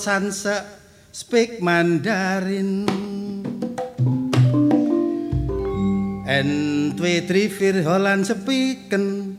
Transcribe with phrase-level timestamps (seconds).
[0.00, 0.64] Sansa
[1.12, 2.88] speak Mandarin.
[6.30, 9.36] And two three four Holland speaking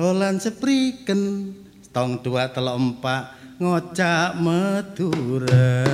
[0.00, 1.54] Holland speaking
[1.92, 3.22] tong dua telok empat
[3.60, 5.84] ngocak Madura.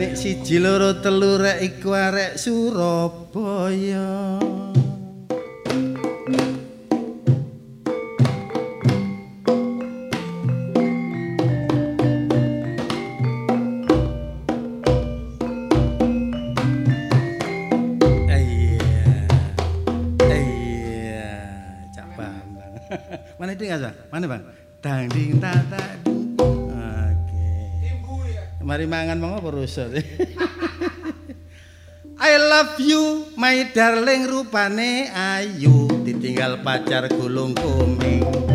[0.00, 4.40] Nek siji loro telu rek iku arek Surabaya.
[23.60, 24.40] Itu nggak Mana bang?
[24.80, 26.32] Dang ding ta ta ding.
[26.40, 27.52] Oke.
[28.64, 30.00] Mari mangan apa rusak?
[32.24, 38.49] I love you, my darling rupane ayu, ditinggal pacar gulung kuming.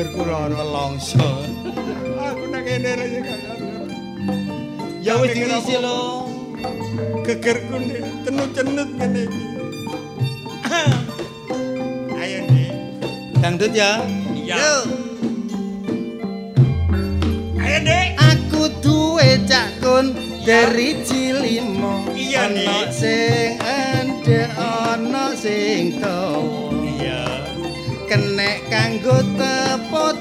[0.00, 1.28] Gegerku loro Nelongso.
[2.16, 3.40] aku nak kene aja kan
[5.04, 6.24] Ya wis diisi lo.
[7.20, 9.44] gegerku nih tenut-tenut ngene iki
[12.24, 12.72] ayo nih
[13.44, 14.00] Dangdut ya.
[14.32, 14.84] Iya.
[17.60, 20.16] Ayo dek Aku duwe cakun
[20.48, 22.08] dari Cilimo.
[22.12, 22.64] Iya, Dik.
[22.64, 26.72] Ana sing endek, ana sing dawa.
[26.96, 27.20] iya
[28.04, 29.22] Kenek kanggo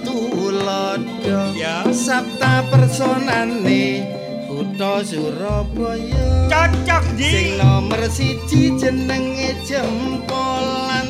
[0.03, 1.39] tulodo.
[1.55, 1.87] Iya.
[1.91, 4.03] Sabta personane
[4.47, 6.47] kutha Surabaya.
[6.49, 11.09] cocok Sing nomor siji jenenge jempolan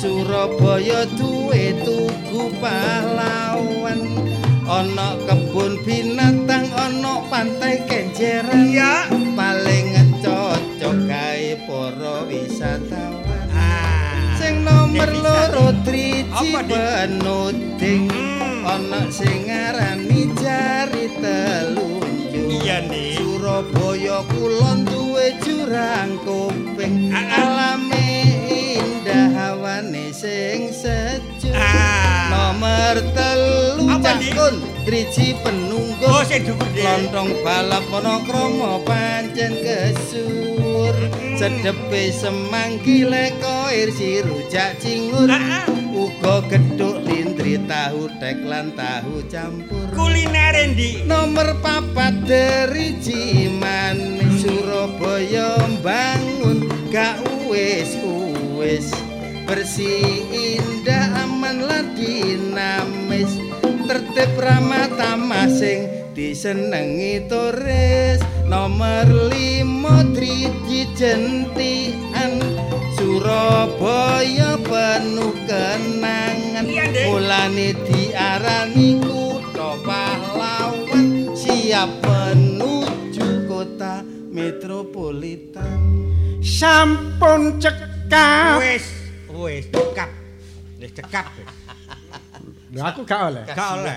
[0.00, 4.00] Surabaya duwe tugu pahlawan
[4.64, 9.08] ana kebun binatang ana pantai kenjeran Iya.
[9.36, 9.83] paling
[14.94, 16.70] nomor loro driji Dik?
[16.70, 18.62] penuding Hmm.
[18.64, 23.18] ana sing ngarani jari telunjuk Iya, Dik.
[23.18, 27.42] Surabaya kulon duwe jurang kuping Ah, ah.
[27.42, 28.06] alame
[28.46, 32.52] indah hawane sing sejuk Ah.
[32.52, 36.84] nomor telu cakun driji penunggung Oh, sing dhuwur, Dik.
[36.84, 41.34] lontong balap monokromo pancen kesur Hmm.
[41.40, 45.66] sedepe semanggi lekoir si rujak cingur Ah, ah.
[45.94, 51.08] uga gedhuk lindri tahu tek lan tahu campur Kuliner Dik.
[51.08, 58.92] nomor papat deriji manis Surabaya bangun gak uwis uwis
[59.48, 63.36] bersih indah aman lan dinamis
[63.84, 68.16] tertib ramah tamah sing disenengi turis
[68.48, 72.40] nomor lima driji jentian
[72.96, 76.64] Surabaya penuh kenangan
[77.12, 84.00] mulane diarani kutha pahlawan siap menuju kota
[84.32, 85.76] metropolitan
[86.40, 88.64] Sampun cekap.
[88.64, 88.88] Wis,
[89.28, 90.13] wis cekap.
[90.94, 91.26] Wis cekap.
[91.34, 91.50] wis.
[92.74, 93.44] Lha aku gak oleh.
[93.46, 93.94] Gak oleh.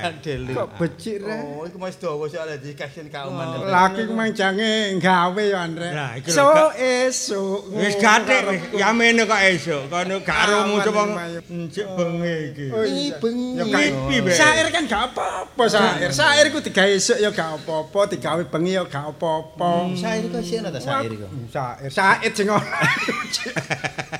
[0.54, 1.38] Kok becik re.
[1.42, 5.89] oh iku mas dawa soalnya dikasih kauman Laki manjange gawe yo Andre.
[5.98, 6.46] Lah, iki So
[6.77, 7.74] esuk.
[7.74, 9.89] Wis gathek wis yamene kok esuk.
[9.89, 11.39] Kono karomu Aman, coba Mayu.
[11.50, 12.66] njek bengi iki.
[12.70, 13.18] Oh, iya.
[13.18, 14.34] bengi Ya.
[14.38, 16.10] Sair kan gak apa-apa sair.
[16.13, 19.89] Sair ku digawe esuk ya gak apa-apa, digawe bengi ya gak apa-apa.
[19.98, 22.62] sair kok sih ana ta sair kok Sair, sair sing ora.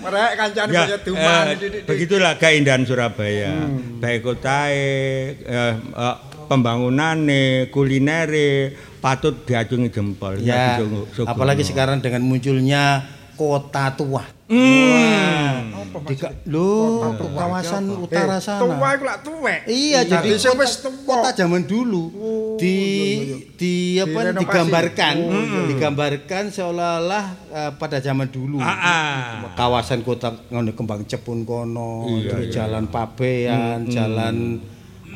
[0.00, 1.44] Merek kancane Ya, kaya duman.
[1.52, 3.68] eh, begitulah keindahan Surabaya.
[4.00, 4.88] Baik kotae,
[5.36, 6.16] eh, eh,
[6.48, 10.40] pembangunane, kulinere patut diacungi jempol.
[10.40, 10.76] ya
[11.24, 13.04] apalagi sekarang dengan munculnya
[13.36, 15.70] kota tua Hmm.
[16.50, 17.06] lo
[17.38, 19.60] kawasan utara sana Tuwa iku lak tuwek.
[19.70, 21.22] Iya, jadi kota, wis tuwa.
[21.22, 22.10] kota zaman dulu
[22.58, 22.76] di
[23.54, 25.14] di apa digambarkan,
[25.70, 28.58] digambarkan seolah-olah eh, pada zaman dulu.
[28.58, 29.54] Ah, ah.
[29.54, 34.58] Kawasan kota ngono kembang cepun kono, terus jalan Pabean, jalan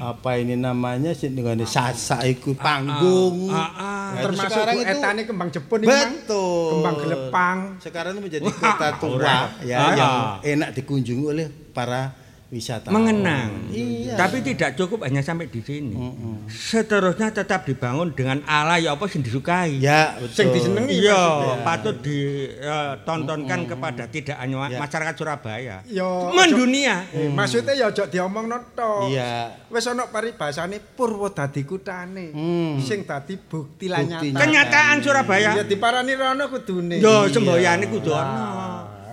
[0.04, 3.48] apa ini namanya sih dengan sasa iku panggung.
[3.48, 3.68] Ah, ah.
[4.12, 6.12] Nah, itu termasuk sekarang itu etane kembang Jepun Mang.
[6.12, 6.68] betul.
[6.76, 7.58] Kembang gelepang.
[7.80, 9.92] Sekarang itu menjadi kota tua ya Ah.
[9.94, 10.14] yang
[10.44, 12.12] enak dikunjungi oleh para
[12.54, 12.94] wisatawan.
[12.94, 13.50] mengenang.
[13.74, 14.14] Iya.
[14.14, 15.98] Tapi tidak cukup hanya sampai di sini.
[16.46, 19.82] Seterusnya tetap dibangun dengan ala ya apa sing disukai.
[19.82, 20.30] Ya, betul.
[20.30, 21.02] Sing disenengi.
[21.02, 21.64] Iya, maksudnya.
[21.66, 24.78] patut ditontonkan kepada tidak hanya Ya.
[24.78, 27.02] masyarakat Surabaya, Yo, mendunia.
[27.10, 29.10] Eh, Maksudnya ya aja diomongno tok.
[29.10, 29.66] Iya.
[29.66, 32.30] Wis ana paribasane Purwo dadi kutane.
[32.30, 32.78] Hmm.
[32.78, 34.06] Sing dadi bukti lan.
[34.06, 35.58] Kenyataan Surabaya.
[35.58, 37.02] Ya diparani rono kudune.
[37.02, 38.46] Yo semboyane kudu ana.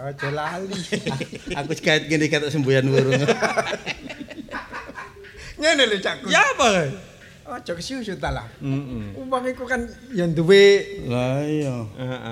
[0.02, 0.74] Aja lali.
[1.62, 3.22] Aku sekait gini kata semboyan burung.
[5.62, 6.26] Ngene lho cakku.
[6.34, 6.90] Ya apa?
[7.46, 8.50] Aja kesusu ta lah.
[8.58, 9.14] Heeh.
[9.54, 11.86] Iku kan ya duwe Lah iya.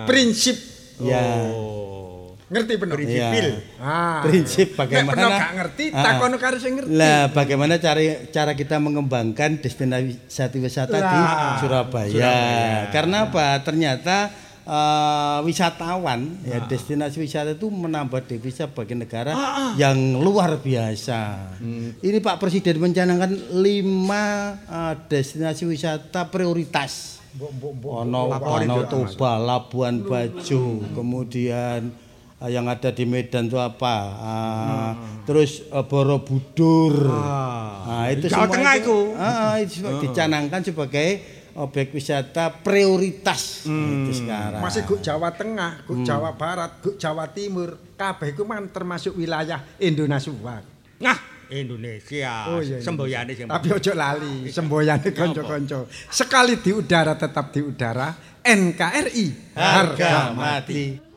[0.10, 0.58] prinsip.
[0.98, 1.22] Ya.
[1.54, 2.34] Oh.
[2.50, 2.96] Ngerti bener?
[2.98, 3.48] Prinsipil.
[3.78, 4.26] Ah.
[4.26, 6.98] Prinsip Nek bagaimana pernah gak ngerti, Ah, takono karo sing ngerti.
[6.98, 8.02] Lah bagaimana cara
[8.34, 11.22] cara kita mengembangkan destinasi wisata di.
[11.62, 12.34] Surabaya.
[12.90, 13.62] Karena apa?
[13.62, 14.34] Ternyata
[14.70, 19.34] eh, wisatawan ya destinasi wisata itu menambah devisa bagi negara
[19.82, 21.54] yang luar biasa.
[22.06, 27.18] Ini Pak Presiden mencanangkan lima eh, destinasi wisata prioritas.
[27.30, 31.94] Ono Danau Toba, Labuan Bajo, kemudian
[32.42, 33.96] eh, yang ada di Medan itu apa?
[34.18, 34.92] Ah,
[35.30, 37.06] Terus eh, Borobudur.
[37.06, 39.22] Nah, itu Jawa semua Tengah itu, itu.
[39.22, 44.64] ah, itu dicanangkan sebagai objek wisata prioritas itu sekarang.
[44.64, 49.60] Masih guk Jawa Tengah, guk Jawa Barat, guk Jawa Timur, kabeh iku man termasuk wilayah
[49.84, 50.32] Indonesia.
[51.04, 51.18] Nah,
[51.52, 52.48] Indonesia.
[52.54, 52.86] Oh, iya, iya.
[52.86, 55.84] Semboyane sing Tapi ojo lali, semboyane kanca-kanca.
[56.08, 58.32] Sekali di udara tetap di udara.
[58.40, 61.09] NKRI harga mati.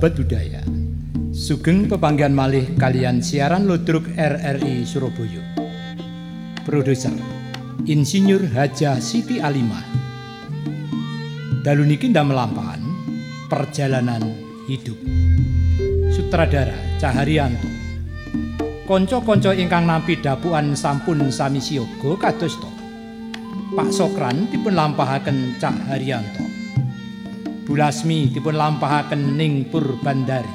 [0.00, 0.64] Sahabat budaya,
[1.28, 5.44] sugeng pepanggihan malih kalian siaran Ludruk RRI Surabaya.
[6.64, 7.12] Produser
[7.84, 9.84] Insinyur Haja Siti Alimah.
[11.60, 12.80] Dalu niki ndamelampahan
[13.52, 14.24] perjalanan
[14.72, 14.96] hidup.
[16.16, 17.68] Sutradara Caharyanto.
[18.88, 22.72] Kanca-kanca ingkang nampi dapuan sampun sami siyaga kados to.
[23.76, 25.76] Pak Sokran dipun lampahaken Cak
[27.70, 30.50] Bulasmi dipun lampahaken Ning Purbandari.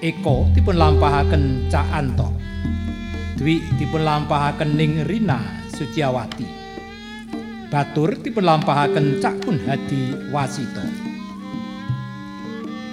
[0.00, 2.32] Eko dipun lampahaken Cak Anto.
[3.36, 5.36] Dwi dipun lampahaken Ning Rina
[5.68, 6.48] Suciawati.
[7.68, 10.80] Batur dipun lampahaken Cak Kun Hadi Wasito.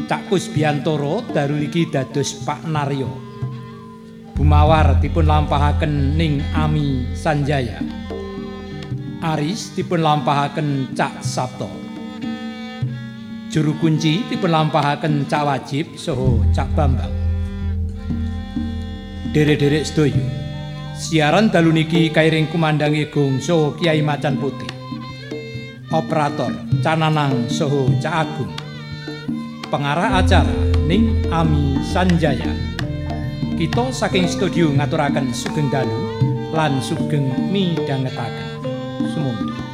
[0.04, 3.08] Cak Kusbiantoro daru iki dados Pak Naryo.
[4.36, 7.80] Bumawar dipun lampahaken Ning Ami Sanjaya.
[9.24, 11.83] Aris dipun lampahaken Cak Sabto.
[13.54, 17.14] Juru kunci dipun lampahaken Cak Wajib saha Cak Bambang.
[19.30, 20.26] Derek-derek sedaya.
[20.98, 24.74] Siaran dalu niki kairing kumandangi gongso Kiai Macan Putih.
[25.94, 26.50] Operator
[26.82, 28.50] Cananang saha Cak Agung.
[29.70, 30.58] Pengarah acara
[30.90, 32.50] Ning Ami Sanjaya.
[33.54, 36.02] Kita saking studio ngaturaken sugeng dalu
[36.58, 38.66] lan sugeng midhangetaken.
[39.14, 39.73] Sumangga.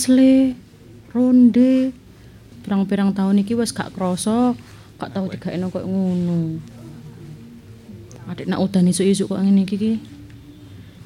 [0.00, 0.56] Angsle,
[1.12, 1.92] ronde.
[2.64, 4.56] Pirang-pirang tahun iki wis gak krasa,
[4.96, 6.56] gak tau digakno kok ngono.
[8.32, 9.92] Adik nak udan isuk-isuk kok ngene iki ki.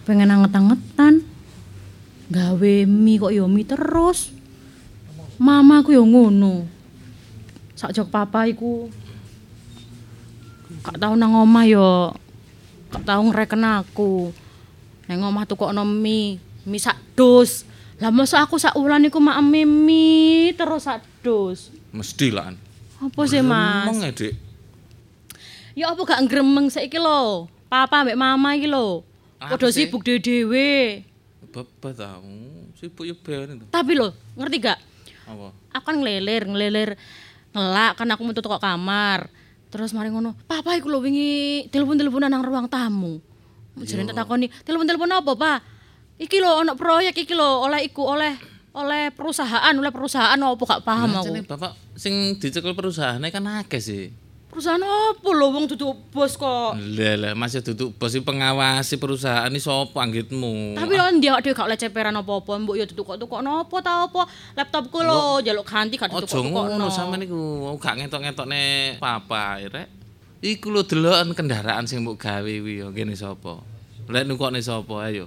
[0.06, 1.26] Pengen anget-angetan.
[2.30, 4.30] Gawe mie kok ya mie terus.
[5.42, 6.70] Mamaku ya ngono.
[7.74, 8.86] sakjok papa iku
[10.86, 12.14] gak tau nang omah yo
[12.94, 14.30] gak tau ngreken aku
[15.10, 17.66] nang omah tukokno mie mie sak dus
[18.02, 21.70] lah masa aku sak wulan iku mak mie terus sak dus.
[21.94, 22.50] Mesti lah.
[22.98, 23.86] apa sih mas?
[23.86, 24.34] Emang ya, Dik.
[25.76, 27.46] ya apa gak ngremeng saiki lho?
[27.70, 29.06] Papa mbek mama iki lho.
[29.38, 31.04] Padha sibuk dhewe
[31.54, 32.72] Bapak tahu.
[32.80, 34.78] Sibuk ya ben tapi lho ngerti gak?
[35.24, 35.56] Apa?
[35.74, 36.90] aku kan ngelilir ngelilir
[37.54, 39.30] ngelak kan aku metu teko kamar.
[39.70, 43.22] Terus mari ngono papa iku lho wingi telepon-teleponan nang ruang tamu.
[43.78, 45.58] Jadi tak takoni telepon-telepon apa pak
[46.16, 48.34] iki lho ono proyek iki lho oleh iku oleh
[48.74, 53.78] oleh perusahaan oleh perusahaan apa gak paham Lah, aku bapak sing dicekel perusahaannya kan akeh
[53.78, 54.04] sih.
[54.46, 59.58] perusahaan apa lho wong duduk bos kok Lah lah masih duduk bos pengawasi perusahaan ini
[59.58, 60.78] sapa anggitmu?
[60.78, 64.06] tapi lho dia dhewe gak oleh ceperan apa-apa mbok ya duduk kok tukok nopo ta
[64.06, 64.22] apa
[64.54, 67.42] laptopku lho jaluk ganti gak duduk Ojo kok ngono sampean niku
[67.76, 68.62] gak ngetok-ngetokne
[68.96, 69.86] papa rek.
[70.38, 73.58] Iku lho deloken kendaraan sing mbok gawe kuwi ya kene sapa?
[74.06, 75.26] Lek nukokne sapa ayo.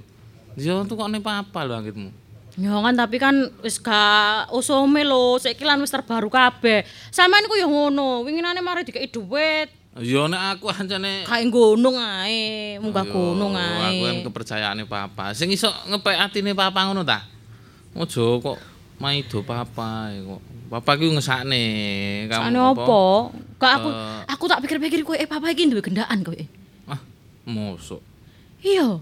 [0.57, 2.09] Ya tukokne papa lho anggitmu.
[2.57, 6.81] Ya kan tapi kan wis gak usume lho, saiki lan wis terbaru kabeh.
[7.13, 12.77] Sampeyan iku ya ngono, winginane mari dikeki dhuwit, Ya nek aku ancane kae gunung ae,
[12.77, 14.25] munggah Yo, gunung Aku kan ae.
[14.25, 15.33] kepercayaane papa.
[15.33, 17.25] Sing iso ngepek atine papa ngono ta?
[17.97, 18.57] Ojo kok
[19.01, 20.41] maido papa kok.
[20.69, 21.61] Papa ki ngesakne.
[22.29, 22.99] Kamu Ane apa?
[23.57, 24.21] Gak aku Eh.
[24.29, 26.37] aku tak pikir-pikir kowe eh papa iki duwe gendaan kowe.
[26.85, 27.01] Ah,
[27.49, 28.01] mosok.
[28.61, 29.01] Iya.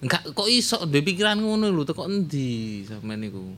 [0.00, 3.52] Enggak kok iso duwe pikiran ngono lho teko endi sampean niku.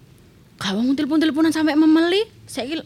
[0.59, 2.83] Gak wong telepon-teleponan sampe memeli, saiki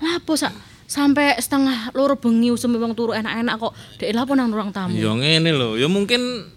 [0.00, 0.52] lapo sak
[0.86, 4.96] sampai setengah loro bengi usum wong turu enak-enak kok dek lapo nang ruang tamu.
[4.96, 6.48] Ya ngene lho, ya mungkin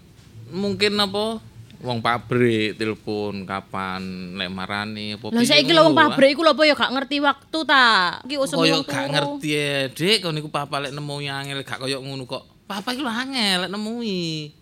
[0.48, 1.44] mungkin apa
[1.80, 6.08] wong pabrik telepon kapan lek marani apa Lah saiki lho wong ah.
[6.08, 7.88] pabrik iku lho apa ya gak ngerti waktu ta.
[8.24, 9.12] Iki usum wong gak turu.
[9.12, 12.64] ngerti ya, Dik, kon niku papa lek nemu angel gak kaya ngono kok.
[12.64, 14.56] Papa iki lho angel lek nemui.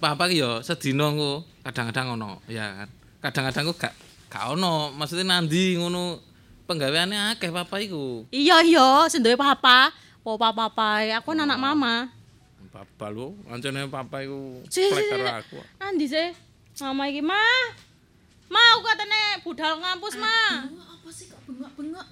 [0.00, 2.88] Papa iki ya sedina engko kadang-kadang ono, ya kan.
[3.20, 3.94] Kadang-kadang kok gak
[4.32, 6.16] gak ono, maksudnya nandi ngono
[6.64, 8.24] penggaweane akeh papa iku.
[8.32, 9.92] Iya iya, sing duwe papa.
[10.24, 12.08] Po papa aku anak mama.
[12.72, 15.58] Papa lho, ancene papa iku plek karo aku.
[15.84, 16.32] Andi sih.
[16.80, 17.36] Mama iki, Ma.
[18.48, 20.64] Ma, aku katene budal ngampus, Ma.
[20.64, 22.06] Apa sih kok bengok-bengok?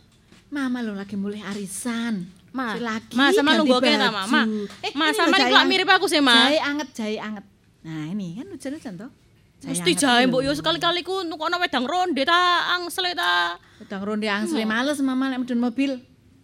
[0.53, 2.29] Mama lo lagi mulai arisan.
[2.53, 4.29] Ma, Si lagi Ma, sama lu goke ta, Ma?
[4.29, 4.69] Ma, baju.
[4.93, 6.53] Ma, sama ini kok mirip aku sih, Ma.
[6.53, 7.45] Jahe anget, jahe anget.
[7.87, 9.11] Nah ini kan hujan-hujan toh.
[9.59, 13.59] Mesti jahe mbok yo sekali-kali ku nukokno wedang ronde ta, angsle ta.
[13.83, 15.99] Udang ronde angsle males mama nek medun mobil.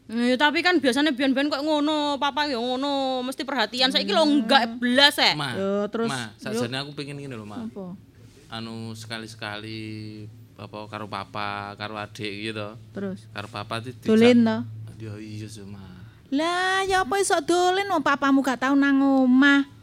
[0.04, 3.88] Eh, tapi kan biasanya biyen-biyen kok ngono, papa yo ngono, mesti perhatian.
[3.88, 5.32] Saiki lho enggak belas eh.
[5.32, 7.64] Ma, Yo, terus, Ma, sajane aku pengen ngene lho, Ma.
[7.64, 7.96] Apa?
[8.52, 9.80] Anu sekali-sekali
[10.60, 12.76] apa karo papa, karo adik gitu.
[12.92, 13.24] Terus.
[13.32, 14.60] Karo papa itu Dolen toh.
[15.00, 15.80] Ya iya sih, Ma.
[16.28, 19.73] Lah ya apa iso dolen wong papamu gak tau nang omah.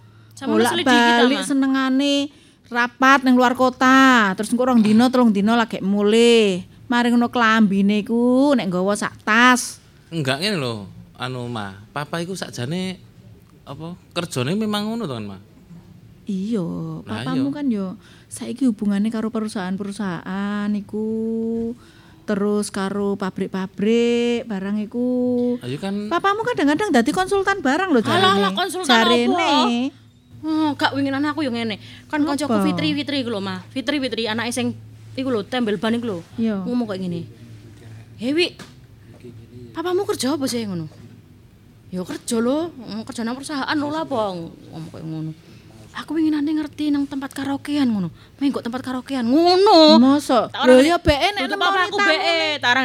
[0.42, 2.34] Sama Bolak balik senengane
[2.74, 4.34] rapat nang luar kota.
[4.34, 6.66] Terus engko rong dino telung dino lagi mulih.
[6.90, 9.78] Mari ngono klambine ku nek nggawa sak tas.
[10.10, 12.98] Enggak ngene lho, anu Ma, papa iku sakjane
[13.70, 15.38] apa kerjane memang ngono to kan, Ma.
[16.26, 16.66] Iya,
[17.06, 17.56] papamu iya.
[17.56, 17.88] kan yo
[18.26, 21.06] saiki hubungannya karo perusahaan-perusahaan iku
[22.26, 25.10] terus karo pabrik-pabrik barang iku.
[25.62, 28.42] Ayo kan Papamu kadang-kadang dadi konsultan barang loh Alah, jarene.
[28.42, 29.56] lah, konsultan Jarene.
[30.42, 30.50] Apa?
[30.50, 31.78] Oh, gak winginan aku yo ngene.
[32.10, 33.62] Kan kancaku Fitri Fitri iku lho, Ma.
[33.70, 34.74] Fitri Fitri anake sing
[35.14, 36.20] iku lho tembel ban iku lho.
[36.42, 37.22] Ngomong kok ngene.
[38.18, 38.58] Hewi.
[39.72, 40.90] Papamu kerja apa sih ngono?
[41.92, 44.50] Ya kerja lho, mm, kerja nang perusahaan lho lah, Bang.
[44.50, 45.32] Ngomong kok ngono.
[45.92, 48.08] Aku winginane ngerti nang tempat karaokean ngono.
[48.40, 50.00] Mengko tempat karaokean ngono.
[50.48, 52.38] Tak Lho ya BE nek tutup apa aku BE,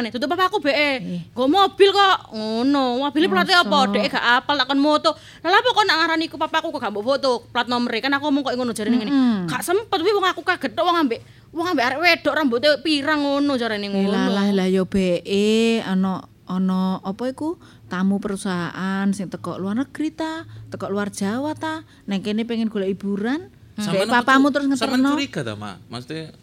[0.03, 0.11] nih.
[0.11, 0.91] tutup apa aku BE.
[1.31, 2.17] Nggo mobil kok.
[2.35, 3.77] Ngono, mobil plate apa?
[3.95, 5.15] Dek gak apal tak kon moto.
[5.39, 8.23] Lah apa kok nak ngarani ku papaku kok gak mbok foto plat nomor kan aku
[8.27, 9.11] ngomong kok ngono jarene ngene.
[9.47, 11.23] Gak sempet wi wong aku kaget tok wong ambek
[11.55, 14.11] wong ambek arek wedok rambutnya pirang ngono jarene ngono.
[14.11, 20.11] Lah lah lah ya BE ana ana apa iku tamu perusahaan sing teko luar negeri
[20.11, 23.47] ta, teko luar Jawa ta, neng kene pengen golek hiburan.
[23.77, 25.09] Dek papamu terus Sampeyan ngeterno.
[25.13, 25.77] curiga ta, Ma?
[25.87, 26.33] Maksudnya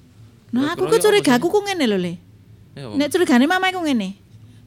[0.54, 2.14] Nah, aku ku curiga aku ku ngene lho, Le.
[2.78, 2.87] Ya?
[2.87, 4.14] Nek curigane mama iku ngene.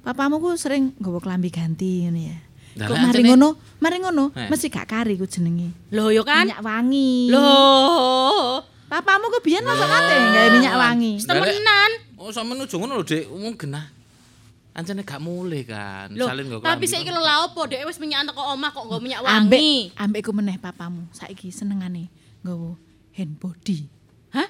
[0.03, 2.37] Papamu ku sering nggawa klambi ganti ngono ya.
[2.77, 4.51] Kok mari ngono, mari ngono, Eh.
[4.51, 5.71] mesti gak kari ku jenenge.
[5.95, 6.43] Loh yo kan?
[6.45, 7.31] Minyak wangi.
[7.31, 8.61] Loh.
[8.85, 11.13] Papamu ku biyen masa kate gawe minyak wangi.
[11.23, 11.91] Temenan.
[12.19, 13.23] Oh, sampeyan ojo ngono lho, Dik.
[13.31, 13.87] Wong genah.
[14.77, 16.13] Ancene gak mulih kan.
[16.13, 19.01] Loh, Salin nggo tapi saiki lho lha opo dek wis minyak teko omah kok nggo
[19.01, 19.73] minyak Ambek wangi.
[19.97, 21.09] ambek ku meneh papamu.
[21.09, 22.13] Saiki senengane
[22.45, 22.77] nggawa
[23.17, 23.89] hand body.
[24.37, 24.45] Hah?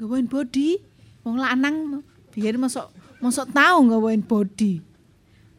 [0.00, 0.80] Nggawa hand body.
[1.20, 2.00] Wong lanang
[2.32, 2.88] biyen mosok
[3.20, 4.80] mosok tau nggawa hand body.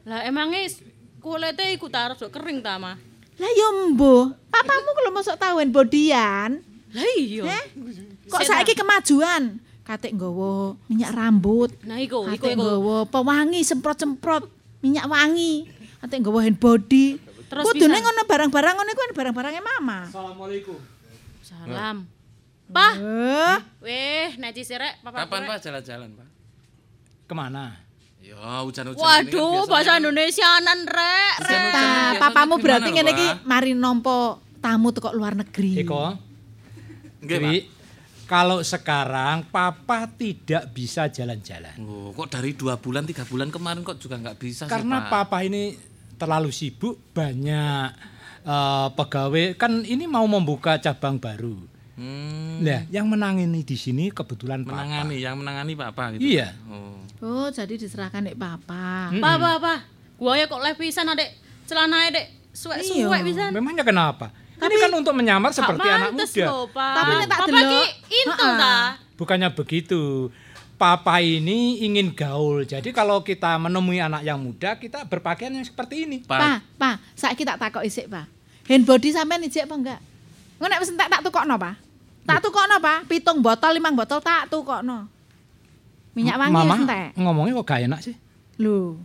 [0.09, 0.65] Lah emangnya
[1.21, 2.97] kulitnya iku ta rada kering ta, Ma?
[3.37, 6.57] Lah yo mbo, papamu kalau mosok tau hand bodyan.
[6.89, 7.45] Lah iya.
[7.45, 7.63] Eh?
[8.25, 9.61] Kok saiki kemajuan?
[9.91, 11.75] Katik nggawa minyak rambut.
[11.83, 12.63] Nah iku, iku Katik iku.
[12.63, 14.47] nggawa pewangi semprot-semprot
[14.79, 15.67] minyak wangi.
[15.99, 17.19] Katik nggawa hand body.
[17.43, 20.07] Terus Kudune ngono barang-barang ngono iku kan barang-barangnya mama.
[21.43, 22.07] Salam.
[22.71, 25.43] Pah, Eh, weh, naci sirek, papa Kapan.
[25.45, 26.27] Pak, jalan-jalan, Pak?
[27.27, 27.75] Ke mana?
[28.23, 31.35] Ya, hujan-hujan kan Waduh, bahasa kan- Indonesianan, rek.
[31.41, 33.43] Biasanya papamu berarti ngene iki Pak?
[33.43, 35.83] mari nampa tamu teko luar negeri.
[35.83, 36.15] Eko,
[37.19, 37.59] Nggih, Pak.
[38.31, 41.75] Kalau sekarang papa tidak bisa jalan-jalan.
[41.77, 45.11] Oh, kok dari dua bulan, tiga bulan kemarin kok juga nggak bisa sih, Karena Pak?
[45.27, 45.75] papa ini
[46.15, 47.91] terlalu sibuk, banyak
[48.41, 49.53] eh, pegawai.
[49.53, 51.59] Kan ini mau membuka cabang baru.
[51.91, 54.79] Hmm, Nah, yang menangani di sini kebetulan papa.
[54.79, 56.23] menangani, yang menangani Papa gitu.
[56.23, 56.55] Iya.
[56.65, 56.97] Oh.
[57.19, 59.11] Oh, jadi diserahkan nek papa.
[59.11, 59.75] Pa, pa, pa.
[60.15, 61.29] Gua ya kok live pisan adek.
[61.67, 63.27] Celanae dek suwek-suwek Iya.
[63.27, 63.49] pisan.
[63.51, 64.31] Memangnya kenapa?
[64.61, 66.25] Ini kan untuk menyamar seperti anak muda.
[66.27, 66.93] lho, Pak.
[66.93, 67.87] Tapi nek tak delok,
[68.35, 68.75] ta.
[69.17, 70.29] Bukannya begitu.
[70.75, 72.65] Papa ini ingin gaul.
[72.65, 76.25] Jadi kalau kita menemui anak yang muda, kita berpakaian yang seperti ini.
[76.25, 78.25] Pak, Pa, pa, saiki tak takok isik, Pa.
[78.65, 79.99] Hand body sampean ijek apa enggak?
[80.57, 81.77] Ngono nek wis entek tak tukokno, Pa.
[82.25, 83.05] Tak tukokno, Pa.
[83.05, 85.05] Pitung botol, limang botol tak tukokno.
[86.17, 87.07] Minyak wangi Mama wis entek.
[87.13, 88.15] ngomongnya kok gak enak sih.
[88.57, 88.97] Lho.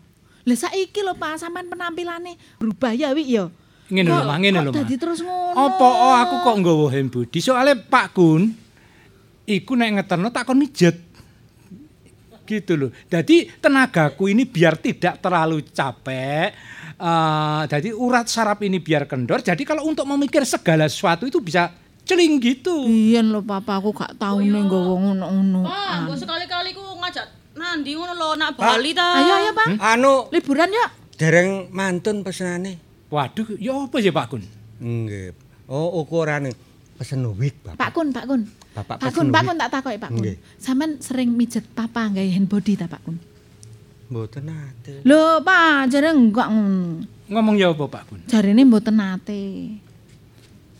[0.49, 3.53] Lah saiki lho, Pa, sampean penampilane berubah ya, Wi ya.
[3.87, 4.79] Ngene lho, Kok- Ma, ngene lho, Ma.
[4.83, 5.55] Dadi terus ngono.
[5.55, 7.38] Apa oh, aku kok nggawa body?
[7.38, 8.42] Soalnya Pak Kun
[9.46, 10.99] iku nek ngeterno tak kon mijet.
[12.46, 12.90] Gitu loh.
[13.11, 16.51] Jadi tenagaku ini biar tidak terlalu capek.
[16.96, 19.42] eh, jadi urat saraf ini biar kendor.
[19.42, 21.75] Jadi kalau untuk memikir segala sesuatu itu bisa
[22.07, 22.87] celing gitu.
[22.87, 25.66] Biyen lho, Papa, aku gak tau nih nggawa ngono-ngono.
[25.66, 29.18] Pa, gua sekali-kali ku ngajak nandi ngono lho, nak Bali ta.
[29.18, 29.66] Ayo, ayo, Pak.
[29.77, 30.90] Anu Liburan yuk.
[31.18, 32.86] dereng mantun pesenane.
[33.07, 34.42] Waduh, ya apa ya Pak Kun?
[34.83, 35.35] Nggih.
[35.71, 36.55] Oh, ukurane
[36.99, 37.79] pesen wig, Bapak.
[37.79, 38.42] Pak Kun, Pak Kun.
[38.75, 39.42] Bapak Pak Kun, Pak.
[39.47, 40.21] Kun tak takoki Pak Kun.
[40.23, 40.37] Nggih.
[40.59, 43.16] Sampean sering mijet papa nggawe hand body ta Pak Kun?
[44.11, 45.03] Mboten nate.
[45.03, 47.03] Lho, Pak, jare enggak ngono.
[47.27, 48.21] Ngomong ya apa Pak Kun?
[48.27, 49.42] Jarine mboten nate.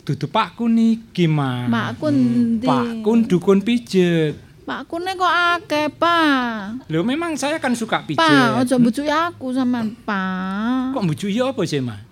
[0.07, 1.67] dudu Pak Kun iki, Mas.
[1.67, 2.63] Pak Kun ndi?
[2.63, 4.39] Pak Kun dukun pijet.
[4.67, 6.91] Pak Kune kok akeh, Pak.
[6.91, 8.19] Lho memang saya kan suka pijet.
[8.19, 10.91] Pak, ojo mbujuki aku sampean, Pak.
[10.91, 12.06] Kok mbujuki apa sih, Mas?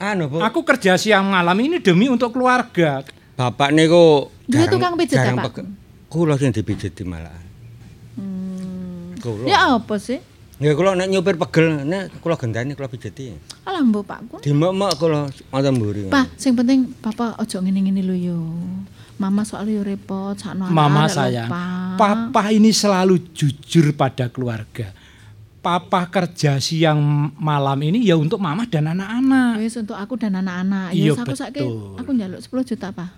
[0.00, 0.40] Anu, Bu.
[0.40, 3.04] Aku kerja siang malam ini demi untuk keluarga.
[3.36, 5.60] Bapak niku jarang- tukang pijet jarang ya, Pak?
[6.08, 7.36] Kula sing dipijeti malah.
[9.20, 9.44] Kula.
[9.44, 10.24] Ya apa sih?
[10.56, 13.32] Ya kula nek nyupir pegel nek kula genteni kula pijeti.
[13.64, 14.40] Alah mbok Pak Kun.
[14.40, 16.08] Dimek-mek kula wonten mburi.
[16.08, 18.40] Pak, sing penting Papa ojo ngene-ngene lho yo.
[19.16, 21.52] Mama soalnya yo repot sakno Mama sayang,
[22.00, 24.96] papa ini selalu jujur pada keluarga.
[25.60, 26.96] Papa kerja siang
[27.36, 29.60] malam ini ya untuk mama dan anak-anak.
[29.60, 30.96] Wis untuk aku dan anak-anak.
[30.96, 32.00] Iya, Ya aku saiki betul.
[32.00, 33.10] aku njaluk 10 juta, Pak.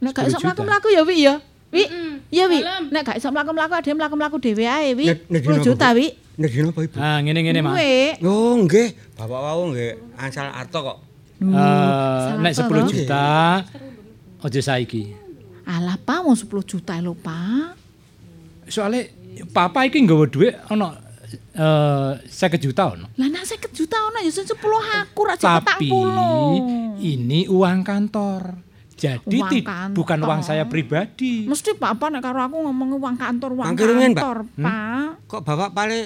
[0.00, 1.34] Nek gak 10 iso mlaku-mlaku ya, Wi ya.
[1.68, 1.84] Wi.
[2.32, 2.64] Ya, Wi.
[2.88, 5.12] Nek gak iso mlaku-mlaku ade mlaku-mlaku dhewe ae, Wi.
[5.12, 5.88] Nek- nek 10 dino juta?
[5.92, 6.06] Wi.
[6.32, 6.96] Nek dino apa Ibu?
[6.96, 7.72] Nah, ngene-ngene, Mas.
[7.76, 7.92] Wi.
[8.24, 8.88] Oh, nggih.
[9.12, 10.98] Bapak wau nggih asal arto kok.
[11.36, 12.88] Eh, nek salah 10 toh?
[12.88, 13.26] juta
[14.40, 15.02] ojo saiki.
[15.62, 17.76] Alah, Pak, mau 10 juta lho, Pak.
[18.64, 19.10] Soalnya
[19.52, 20.96] papa iki nggawa dhuwit ana
[21.36, 23.06] Eh, saya kejuta ono.
[23.16, 25.88] Lah nak saya kejuta ono ya sepuluh aku raja Tapi
[27.00, 28.42] ini uang kantor.
[28.96, 29.96] Jadi uang kantor.
[29.98, 31.48] bukan uang saya pribadi.
[31.48, 34.62] Mesti Pak apa nek karo aku ngomong uang kantor, uang kantor, hmm?
[34.62, 35.08] Pak.
[35.26, 36.04] Kok Bapak paling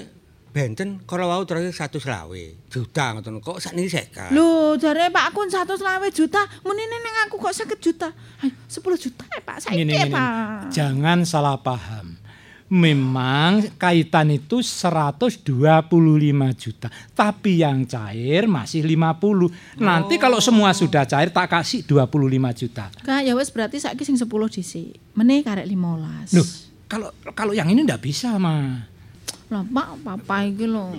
[0.57, 1.05] benten?
[1.05, 5.45] Kalau wau terakhir satu selawe juta ngoten kok saat ini seka lo jare pak aku
[5.53, 8.09] satu selawe juta menini neng aku kok sakit juta.
[8.65, 9.57] Sepuluh juta ya pak?
[9.69, 10.73] Saya ini, ini, pak.
[10.73, 12.17] Jangan salah paham.
[12.67, 15.39] Memang kaitan itu 125
[16.59, 19.79] juta, tapi yang cair masih 50.
[19.79, 22.91] Nanti kalau semua sudah cair tak kasih 25 juta.
[23.07, 24.99] Kak, ya wis berarti saiki sing 10 dhisik.
[25.15, 26.35] Meneh karek 15.
[26.35, 26.47] Loh,
[26.91, 28.83] kalau kalau yang ini ndak bisa, Ma.
[29.47, 30.91] Lah Pak, papa iki lho.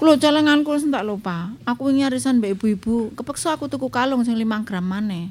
[0.00, 1.52] Kulo celenganku wis tak lupa.
[1.68, 5.28] Aku wingi arisan mbek ibu-ibu, kepeksa aku tuku kalung sing 5 gram maneh.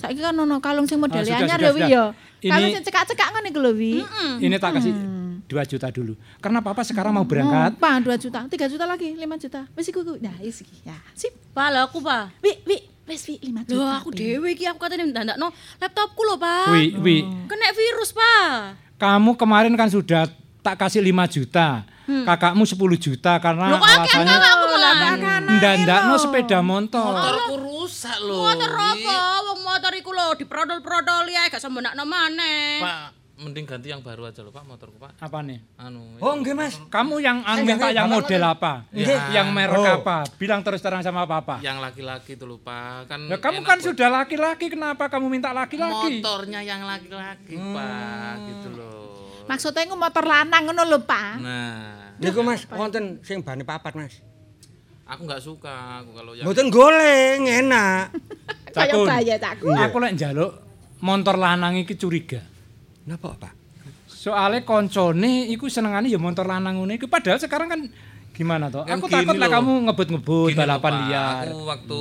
[0.00, 2.04] Saiki kan ono kalung sing model sudah, anyar ya wi ya.
[2.40, 3.92] Kalung sing cekak-cekak ngono iku lho wi.
[4.40, 4.96] Ini tak kasih
[5.44, 6.16] 2 juta dulu.
[6.40, 7.74] Karena papa sekarang mau berangkat.
[7.74, 9.60] Oh, Pak, 2 juta, 3 juta lagi, 5 juta.
[9.76, 10.14] Wis iku iku.
[10.22, 10.86] Nah, wis iki.
[10.86, 11.34] Ya, sip.
[11.52, 12.38] Pak, lho aku, Pak.
[12.40, 12.78] Wi, wi,
[13.10, 13.76] wis wi 5 juta.
[13.76, 15.50] Lho aku dhewe iki aku katanya ndandakno
[15.82, 16.70] laptopku lho, Pak.
[16.70, 17.16] Wi, wi,
[17.50, 18.78] Kena virus, Pak.
[19.00, 20.28] kamu kemarin kan sudah
[20.62, 21.82] tak kasih 5 juta.
[22.22, 25.42] Kakakmu 10 juta karena kok alasannya man.
[25.50, 27.12] ndandakno sepeda motor.
[27.12, 28.44] Motorku rusak lho.
[28.44, 29.16] Motor apa?
[29.42, 32.78] Wong motor iku lho diprodol-prodoli ae gak sembunakno maneh.
[32.78, 33.00] Pak,
[33.38, 35.16] mending ganti yang baru aja lho, Pak, motorku, Pak.
[35.18, 35.58] Apa nih?
[35.76, 36.16] Anu.
[36.18, 36.76] Oh, nggih Mas.
[36.86, 38.72] Kamu yang anu Enggak, minta yang model apa?
[38.90, 39.16] Iya.
[39.32, 39.96] Yang merek Oh.
[39.96, 40.16] apa?
[40.36, 41.56] Bilang terus terang sama papa.
[41.58, 43.06] Yang laki-laki itu lho, Pak.
[43.06, 46.20] Kan Ya kamu kan buat- sudah laki-laki, kenapa kamu minta laki-laki?
[46.20, 48.98] motornya yang laki-laki, Pak, gitu loh.
[49.42, 51.32] Maksudnya iku motor lanang ngono lho, Pak.
[51.40, 54.14] Nah, Niku Mas, wonten sing bane papat Mas.
[55.02, 58.14] aku nggak suka aku kalau yang Mboten goleng, enak.
[58.70, 59.06] Kaya Cakun.
[59.10, 59.66] gaya cakku.
[59.66, 60.52] Aku lek njaluk
[61.00, 62.38] motor lanang iki curiga.
[63.02, 63.50] Napa, Pak?
[64.06, 67.80] Soalnya koncone iku senengane ya motor lanang ngono iku padahal sekarang kan
[68.30, 68.86] gimana toh?
[68.86, 71.44] Kan Aku takut lah kamu ngebut-ngebut balapan Pak, liar.
[71.48, 72.00] Aku waktu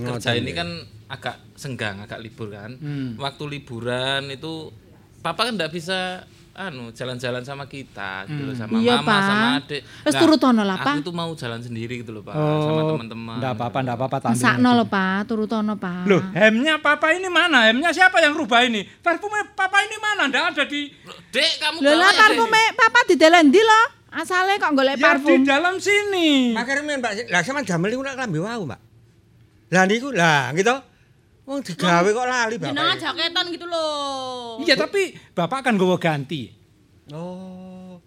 [0.00, 0.56] Hmm, kerja ini ya.
[0.56, 0.68] kan
[1.10, 2.72] agak senggang, agak libur kan.
[2.72, 3.20] Hmm.
[3.20, 4.72] Waktu liburan itu
[5.20, 9.20] papa kan nggak bisa anu jalan-jalan sama kita gitu loh sama Iya, mama Pak.
[9.22, 9.80] sama adik.
[10.02, 10.94] Wes Nah, turut ono lah, Pak.
[10.94, 13.36] Aku tuh mau jalan sendiri gitu loh, Pak, sama teman-teman.
[13.38, 14.38] Enggak Oh, apa-apa, enggak apa-apa tanding.
[14.38, 16.02] Masakno lho, Pak, turutono, Pak.
[16.04, 17.58] Loh, hemnya papa ini mana?
[17.64, 18.82] Hemnya siapa yang rubah ini?
[18.98, 20.22] Parfumnya papa ini mana?
[20.26, 20.90] Enggak ada di
[21.30, 23.82] Dek, kamu Lho lah bawa ya, parfume papa didelen ndi lho?
[24.10, 25.38] Asale kok golek ya di parfum.
[25.46, 26.50] dalam sini.
[26.50, 27.30] Pak Karimin, Pak.
[27.30, 28.80] Lah sampean damel niku nak klambi wau, Pak.
[29.70, 30.74] Lah niku, lah gitu.
[31.50, 33.02] Wong digawe kok lali, Jenengan Bapak.
[33.02, 34.62] jaketan gitu loh.
[34.62, 36.46] Iya, tapi bapak akan gowo ganti.
[37.10, 37.98] Oh.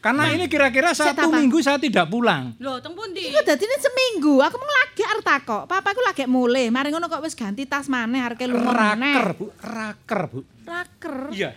[0.00, 2.56] Karena ini kira-kira satu minggu saya tidak pulang.
[2.56, 3.26] Lho, teng pundi?
[3.26, 4.38] Iku dadine seminggu.
[4.40, 5.68] Aku mau lagi arep takok.
[5.68, 6.70] Papa iku lagi mulai.
[6.70, 9.14] Mari ngono kok wis ganti tas maneh areke lunga Raker, maneh.
[9.34, 9.46] Bu.
[9.60, 10.38] Raker, Bu.
[10.64, 11.16] Raker.
[11.34, 11.50] Iya.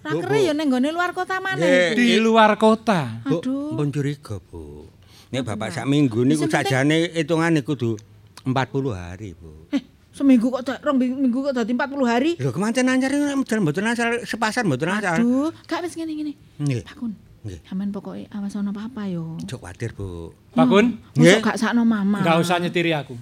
[0.00, 1.92] Raker ya ning gone luar kota maneh.
[1.92, 3.20] Di luar kota.
[3.26, 3.74] Bu, Aduh.
[3.74, 4.86] pun curiga, Bu.
[5.28, 7.98] Nek Bapak sak minggu niku sakjane hitungane kudu
[8.46, 9.66] 40 hari, Bu.
[9.74, 9.82] Eh,
[10.16, 12.30] seminggu kok dak- rong minggu kok dadi 40 hari.
[12.34, 15.20] Lho kemancen nek jalan mboten anyar, sepasar mboten anyar.
[15.20, 16.32] Aduh, gak wis ngene-ngene.
[16.56, 16.82] Nggih.
[16.82, 17.12] Pak Kun.
[17.44, 17.60] Nggih.
[17.62, 19.36] Sampeyan pokoke awas ana apa-apa yo.
[19.44, 20.32] Cok kuwatir, Bu.
[20.50, 21.36] Pak Kun, Nggih.
[21.36, 22.24] Mosok gak sakno mama.
[22.24, 23.14] enggak usah nyetiri aku.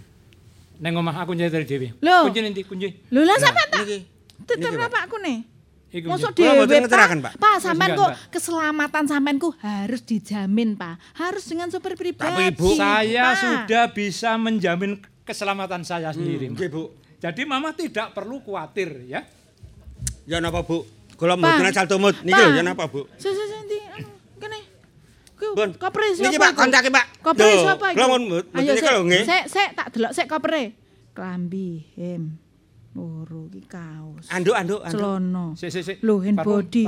[0.79, 1.89] Neng omah aku nyetiri dhewe.
[1.99, 2.89] Kunci nanti, kunci.
[3.11, 3.85] Lho lah sampean tak
[4.47, 5.39] tetep bapakku nih.
[5.95, 7.39] Iku Mosok dhewe, Pak.
[7.39, 10.99] Pak, sampean Wis kok keselamatan sampean ku harus dijamin, Pak.
[11.15, 12.27] Harus dengan sopir pribadi.
[12.27, 13.39] Tapi, Ibu, Saya Pak.
[13.39, 16.53] sudah bisa menjamin keselamatan saya sendiri.
[16.53, 16.57] Ma.
[16.57, 16.83] Nggih, Bu.
[17.19, 19.25] Jadi mama tidak perlu khawatir ya.
[20.29, 20.85] Ya napa, Bu?
[21.17, 22.13] Kula mboten asal tumut.
[22.21, 22.45] Niki Pak.
[22.45, 23.09] lho, ya napa, Bu?
[23.17, 23.79] Si si si ndi?
[23.97, 24.59] Anu, Kene.
[25.35, 25.71] Ku Pun.
[25.81, 26.29] kopre siapa?
[26.29, 26.61] Niki, Pak, iku?
[26.61, 27.07] kontake, Pak.
[27.25, 29.25] Kopre siapa kula mun mboten Ayo, niki lho, nggih.
[29.25, 30.63] Sik, sik tak delok sik kopre.
[31.17, 32.23] Klambi hem.
[32.95, 34.29] Loro iki kaos.
[34.31, 35.01] Anduk, anduk, anduk.
[35.01, 35.45] Celana.
[35.59, 35.97] Sik, sik, sik.
[36.05, 36.85] Lho, hand Parfum, body.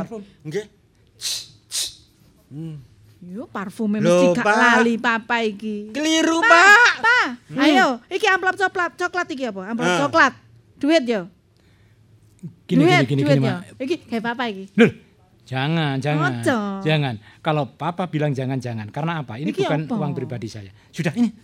[3.27, 5.91] Yo parfume mesti gak lali papa iki.
[5.91, 6.95] Keliru, Pak, Pak.
[7.03, 7.27] Pak.
[7.59, 9.66] Ayo, iki amplop coklat, coklat iki apa?
[9.66, 9.99] Amplop Ah.
[10.07, 10.33] coklat.
[10.79, 11.27] Duit yo.
[12.70, 13.57] Gini, duit, gini, gini, duit gini, yo.
[13.83, 14.70] Iki kayak papa iki.
[14.79, 14.91] Loh,
[15.43, 16.39] jangan, jangan.
[16.39, 16.59] Ojo.
[16.87, 17.14] Jangan.
[17.43, 18.87] Kalau papa bilang jangan, jangan.
[18.95, 19.43] Karena apa?
[19.43, 19.95] Ini Iki bukan apa?
[19.99, 20.70] uang pribadi saya.
[20.95, 21.35] Sudah, ini.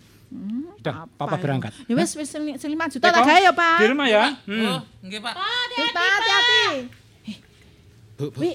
[0.79, 1.71] Sudah, papa Apa berangkat.
[1.83, 3.77] Ya wis wis sing sing 5 juta tak gawe ya, Pak.
[3.83, 4.31] Di rumah ya.
[4.47, 4.71] Hmm.
[4.71, 5.33] Oh, nggih, Pak.
[5.75, 6.63] Wis, Pak, hati-hati.
[8.23, 8.39] Bu, bu.
[8.39, 8.51] Wi,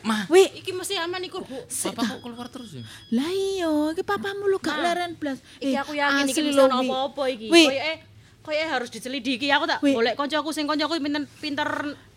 [0.00, 0.48] Mah, wi.
[0.64, 1.58] iki mesti aman iku, Bu.
[1.68, 2.82] Bapak kok keluar terus ya?
[3.12, 5.44] Lah iya, iki papamu lu gak leren blas.
[5.60, 6.56] Iki aku yakin iki Wi.
[6.56, 7.46] apa-apa iki.
[7.52, 7.92] Koyoke
[8.40, 9.52] koyoke harus diselidiki.
[9.52, 11.68] Aku tak golek kancaku sing kancaku pinter pinter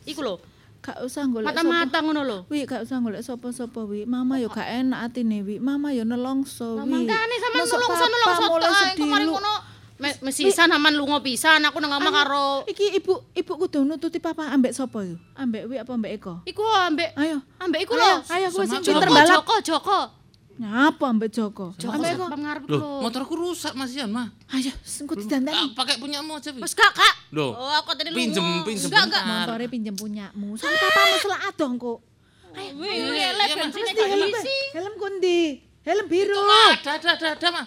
[0.08, 0.36] iku lho.
[0.80, 2.38] Gak usah golek Mata-mata ngono lho.
[2.48, 4.08] Wi, gak usah golek sapa-sapa, Wi.
[4.08, 5.60] Mama yo gak enak atine, Wi.
[5.60, 7.04] Mama yo nelongso, Wi.
[7.04, 9.54] Sampean sono nulung papa soto mulai sedih ngono.
[9.98, 14.46] Me- Mesisan aman lunga pisan aku nang omah karo Iki ibu ibu kudu nututi papa
[14.48, 15.18] ambek sapa yo?
[15.34, 16.34] Ambek Wi apa ambek Eko?
[16.44, 17.42] iku ambek Ayo.
[17.58, 18.14] ambek iku Ayo, lho.
[18.30, 19.34] ayo aku sing Joko, pinter balap.
[19.36, 20.00] Joko, Joko.
[20.58, 21.66] Nyapa ambek Joko?
[21.74, 22.26] Joko Ambek Eko.
[22.68, 23.02] lho.
[23.02, 24.30] motorku rusak Mas Ian, mah.
[24.50, 25.74] Ayo, sengku Ah, didandani.
[25.74, 26.62] pakai punyamu aja, Wi.
[26.62, 27.14] Wis gak, Kak.
[27.30, 28.22] Loh, Oh, aku tadi lunga.
[28.22, 29.24] pinjem, pinjem Enggak, enggak.
[29.24, 30.50] Montore pinjem punyamu.
[30.56, 32.00] Soale papamu selak adong kok.
[32.54, 34.58] Wih, Iya, lek iya, bensinnya gak helm diisi.
[34.74, 35.42] helm kundi?
[35.82, 36.38] Helm biru.
[36.38, 37.66] Ada, ada, ada, ada, mah.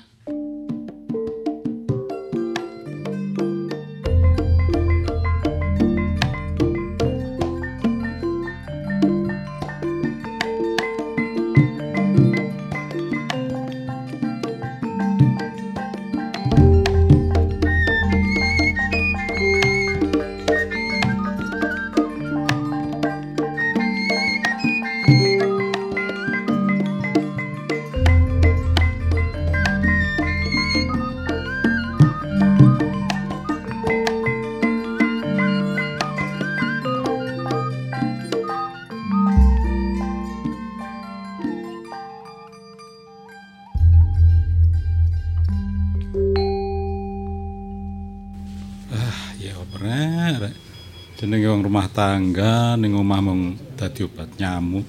[51.91, 54.87] Tangga ning omah mung dadi obat nyamuk.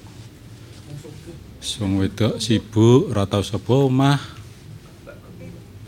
[1.78, 4.18] Wong wedok sibuk ora tau sapa omah.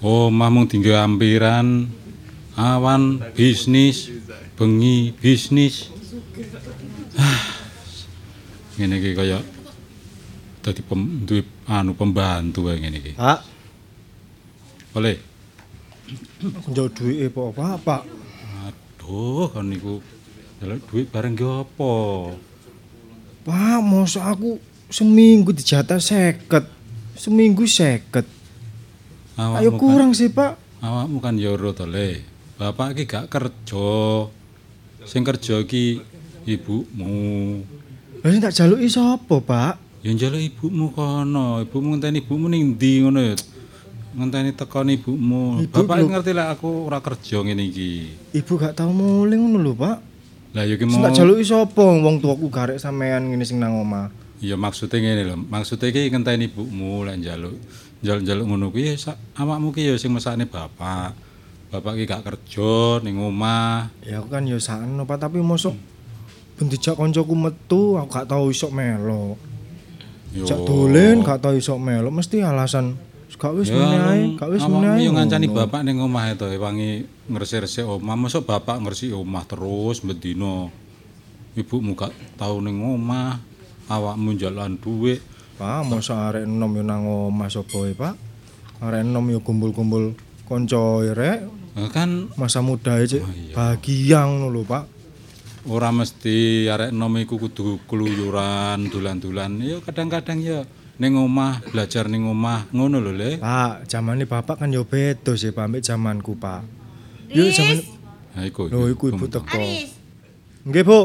[0.04, 1.88] Omah mung tinggal ampiran,
[2.54, 4.12] awan bisnis,
[4.54, 5.88] bengi bisnis.
[7.16, 7.42] Ah,
[8.74, 9.38] Ngene iki kaya
[10.60, 13.12] dadi pem, duwe anu pembantu wae ngene iki.
[13.14, 13.40] Pak,
[14.94, 15.18] Boleh.
[16.70, 17.74] njok duwike apa, Pak?
[17.86, 18.02] Pak.
[18.66, 19.98] Aduh, kan niku
[20.64, 21.92] njaluk duit bareng ki apa?
[23.44, 24.50] Pak, mosok aku
[24.88, 26.64] seminggu dijatah seket.
[27.12, 28.24] Seminggu seket.
[29.36, 30.56] Awakmu Ayo kan- kurang sih, Pak.
[30.80, 32.24] awakmu kan ya ora to le.
[32.56, 33.92] Bapak iki gak kerja.
[35.04, 36.00] Sing kerja iki
[36.48, 37.60] ibumu.
[38.24, 40.00] Lah sing tak jaluki sapa, Pak?
[40.00, 41.60] Ya njaluk ibumu kono.
[41.60, 43.36] Ibumu ngenteni ibumu ning ndi ngono ya.
[44.16, 45.60] Ngenteni tekon ibumu.
[45.60, 47.92] Ibu Bapak belum- ngerti lah aku ora kerja ngene iki.
[48.32, 50.13] Ibu gak tau muling ngono lho, Pak.
[50.54, 54.14] Lah ya ki mau tak jaluki sapa wong tuaku garek sampean ngene sing nang omah.
[54.38, 55.36] Ya maksudnya ngene lho.
[55.50, 57.58] Maksudnya iki ngenteni ibumu lek njaluk.
[58.06, 58.94] Njaluk-njaluk ngono kuwi
[59.34, 61.10] awakmu ki ya sing mesakne bapak.
[61.74, 63.90] Bapak ki gak kerja ning omah.
[64.06, 65.74] Ya aku kan ya sakno, Pak, tapi mosok
[66.54, 69.34] ben dijak kancaku metu aku gak tau iso melo.
[70.30, 70.46] Yo.
[70.46, 72.94] Jak dolen gak tau iso melo mesti alasan
[73.44, 75.04] gak wis Ya, ngene ae, gak wis ngene awakmu ae.
[75.04, 76.90] yo ngancani bapak ning omah itu wangi
[77.28, 78.16] ngresik-resik omah.
[78.16, 80.72] Mosok bapak ngresiki omah terus bendino.
[81.52, 83.36] Ibumu gak tau ning omah.
[83.84, 85.20] Awakmu njalukan dhuwit.
[85.54, 88.14] Pak, mosok arek enom yo nang omah sapa e, Pak?
[88.80, 90.16] Arek enom yo kumpul-kumpul
[90.48, 91.44] kanca rek,
[91.92, 94.84] kan masa muda e cek Oh, bahagia ngono lho, Pak.
[95.64, 99.62] ora mesti arek enom iku kudu keluyuran, dolan-dolan.
[99.62, 100.66] Ya kadang-kadang ya
[100.98, 103.30] ning omah, belajar ning omah, ngono lho, Le.
[103.42, 106.62] Pak, zamane bapak kan yo beda sih, Pak, ambek zamanku, Pak.
[107.34, 107.82] Yo zaman
[108.34, 108.66] Nah, iku.
[108.66, 109.62] Lho iku ibu teko.
[110.66, 111.00] Nggih, Bu.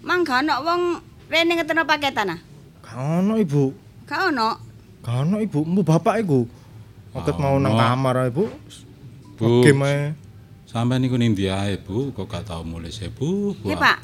[0.00, 0.82] mang gak ono wong
[1.28, 2.40] rene ngeteno paketan ah?
[2.84, 3.64] Gak ono, Ibu.
[4.08, 4.48] Gak ono.
[5.04, 5.60] Gak ono, Ibu.
[5.64, 6.44] Mbu bapak iku.
[7.16, 8.48] Oket mau nang kamar ae, Bu.
[9.40, 9.64] Bu.
[9.64, 10.12] Game ae.
[10.68, 12.12] Sampeyan niku ning ndi ae, Bu?
[12.12, 13.56] Kok gak tau mulih sih, Bu?
[13.64, 13.96] Nggih, Pak.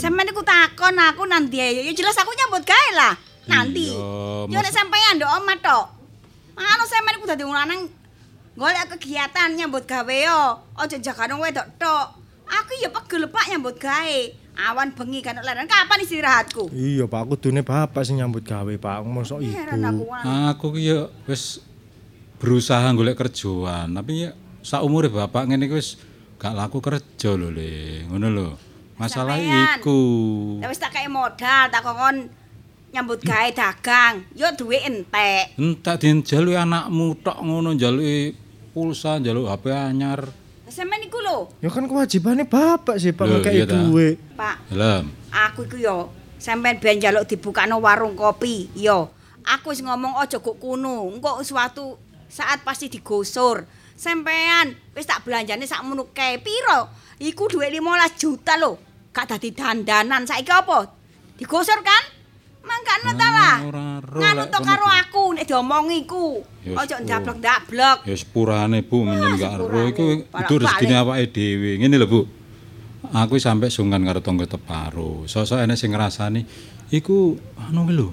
[0.00, 1.88] Sampeyan iku takon aku nanti ae.
[1.88, 3.14] Ya jelas aku nyambut gawe lah.
[3.44, 3.92] Nanti.
[3.92, 5.84] Iya, Yo nek sampeyan ndok omah tok.
[6.54, 7.80] Anu sampeyan iku dadi wong lanang
[8.54, 10.40] golek kegiatan nyambut gawe yo.
[10.76, 12.06] Aja jagane wedok tok.
[12.44, 14.20] Aku ya pegel Pak nyambut gawe.
[14.54, 16.70] Awan bengi kan leren kapan istirahatku?
[16.70, 19.02] Iya, Pak, kudune bapak sing nyambut gawe, Pak.
[19.02, 19.50] Mosok aku.
[19.50, 20.06] ibu.
[20.22, 21.58] Aku ki ya wis
[22.38, 24.30] berusaha golek kerjaan, tapi ya
[24.62, 25.98] saumure bapak ngene iki wis
[26.38, 28.06] gak laku kerja lho, Le.
[28.06, 28.48] Ngono lho.
[28.94, 29.82] Masalah Sampean.
[29.82, 30.00] iku.
[30.62, 32.30] Ya wis tak kei modal, tak kongkon
[32.94, 34.22] nyambut gawe dagang.
[34.38, 35.58] Yo duwe entek.
[35.58, 38.38] Entak dijaluki anakmu tok ngono njaluki
[38.70, 40.30] pulsa, njaluk HP anyar.
[40.70, 44.16] Sampeyan iku lho, Ya kan kewajibannya bapak sih Pak Loh, ngekei iya duit.
[44.34, 44.74] Pak.
[44.74, 45.06] Helm.
[45.30, 48.70] Aku iku yo sampean ben njaluk dibukakno warung kopi.
[48.74, 49.10] Yo,
[49.46, 51.06] aku wis ngomong aja kok kuno.
[51.10, 53.66] Engko suatu saat pasti digosur.
[53.94, 56.42] Sampean wis tak belanjane sakmono kae.
[56.42, 56.90] Piro?
[57.22, 58.74] Iku duit 15 juta lho.
[59.14, 60.26] Gak dadi dandanan.
[60.26, 60.90] Saiki apa?
[61.38, 62.13] Digosur kan?
[62.64, 63.56] Mangkane ta lah.
[64.00, 66.40] Nganu to karo aku nek diomongi iku.
[66.72, 68.08] Aja ndablek-ndablek.
[68.08, 69.90] Ya sepurane Bu menyen gak ro sepurane.
[69.92, 70.60] iku Balak-balik.
[70.64, 71.70] rezekine awake dhewe.
[71.78, 72.20] Ngene lho Bu.
[73.12, 75.28] Aku sampe sungkan karo tangga teparo.
[75.28, 76.40] Sosok enek sing ngrasani
[76.88, 78.08] iku anu lho.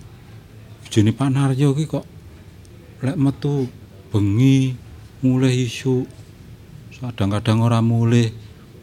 [0.84, 2.04] Bojone Pak Naryo ki kok
[3.02, 3.72] lek metu
[4.12, 4.76] bengi
[5.24, 6.04] mulai isu.
[7.02, 8.30] Kadang-kadang ora mulai.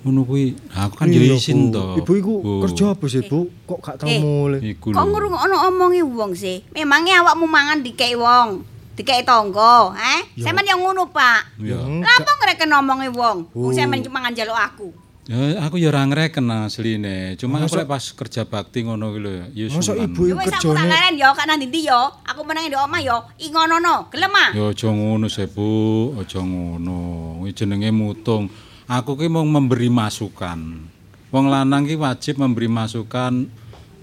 [0.09, 2.01] Ngono kuwi aku kan ya Iya, isin to.
[2.01, 2.33] Ibu iku
[2.65, 3.45] kerja apa sih Bu?
[3.63, 4.73] Kok gak tau Eh, mulai?
[4.73, 6.65] Iku Kok ngrungokno omongi wong sih?
[6.73, 8.65] Memangnya awakmu mangan dikei wong,
[8.97, 10.33] dikei tangga, eh?
[10.35, 11.61] Sampeyan yang ngono, Pak.
[11.61, 11.77] Ya.
[11.77, 13.53] Lapa ngreken omongi wong?
[13.53, 13.77] Wong Oh.
[13.77, 14.89] sampeyan cuma mangan jaluk aku.
[15.29, 17.37] Ya aku ya ora ngreken asline.
[17.37, 19.31] Cuma aku Masa- lek pas kerja bakti ngono ki lho.
[19.53, 20.09] Ya Masa sungkan.
[20.09, 22.01] ibu iku wis aku kerjane yo, kak nang ndi yo.
[22.25, 24.09] Aku meneng di omah yo, i ngono-no.
[24.09, 24.57] Gelem ah?
[24.57, 25.69] Ya aja ngono sih Bu,
[26.17, 26.97] aja ngono.
[27.39, 28.49] Kuwi jenenge mutung.
[28.89, 30.89] Aku ki mau memberi masukan.
[31.28, 33.45] Wong lanang ki wajib memberi masukan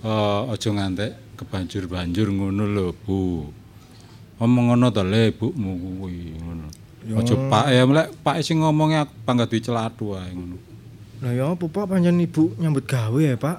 [0.05, 3.49] eh aja ngantek kebanjur-banjur ngono lho, Bu.
[4.37, 6.69] Omong ngono to le ibumu kuwi ngono.
[7.17, 10.57] Aja Pak ya lek Pak sing ngomongi aku pangkat dicelatu ae ngono.
[11.25, 13.57] Lah ya apa Pak panjen ibu nyambut gawe ya Pak?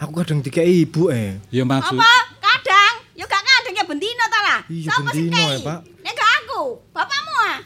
[0.00, 1.36] Aku kadang dikei ibu eh.
[1.52, 2.12] Ya maksud Apa?
[2.40, 4.60] Kadang yo gak kadang ya bendino ta lah.
[4.72, 5.80] Iya, bendino ya, Pak.
[6.00, 7.58] Nek gak aku, bapakmu ah.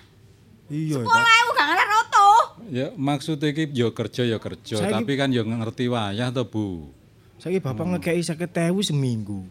[0.70, 1.38] Iya ya Pak.
[1.54, 2.29] Gak ngarep roto.
[2.70, 6.88] Ya maksud iki ya kerja ya kerja, Saiki- tapi kan ya ngerti wayah to, Bu.
[7.36, 8.46] Saiki bapak ngekei 50.000
[8.84, 9.42] seminggu.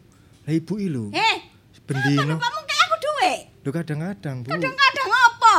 [0.43, 1.37] Lah ibu iki lho, Eh,
[1.83, 2.33] bendino.
[2.33, 3.39] bapakmu kei aku duit.
[3.59, 4.47] Lho kadang-kadang Bu.
[4.49, 5.55] Kadang-kadang apa?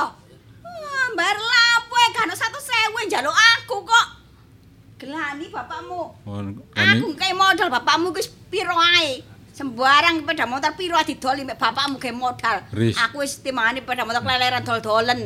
[0.61, 4.07] Wah, Mbar lapo e gak ono 100.000 njaluk aku kok.
[4.97, 6.03] Gelani bapakmu.
[6.23, 6.39] Oh,
[6.73, 9.25] Aku kayak modal bapakmu wis piro ae.
[9.61, 12.57] Sembarang sepeda motor piro didoli mek bapakmu kayak modal.
[12.73, 12.97] Riz.
[12.97, 15.21] Aku wis timangane sepeda motor keleleran dol-dolen.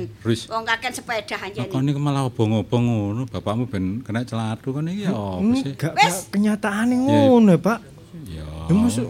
[0.51, 1.70] Wong kakek sepeda anjene.
[1.70, 5.70] Kok niku malah obong-obong ngono, bapakmu ben kena celatu kan iki ya apa sih?
[5.78, 7.78] Enggak, kenyataane ngono ya Pak.
[8.26, 8.47] Ya.
[8.66, 9.09] Ya masuk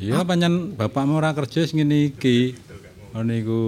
[0.00, 2.54] Iya pancen bapakmu ora kerja sing ngene iki.
[3.10, 3.60] Niku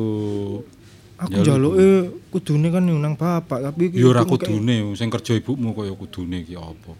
[1.18, 1.90] aku Ya, njaluke
[2.30, 6.94] kudune kan nang bapak tapi ya ora kudune sing kerja ibumu kaya kudune iki apa.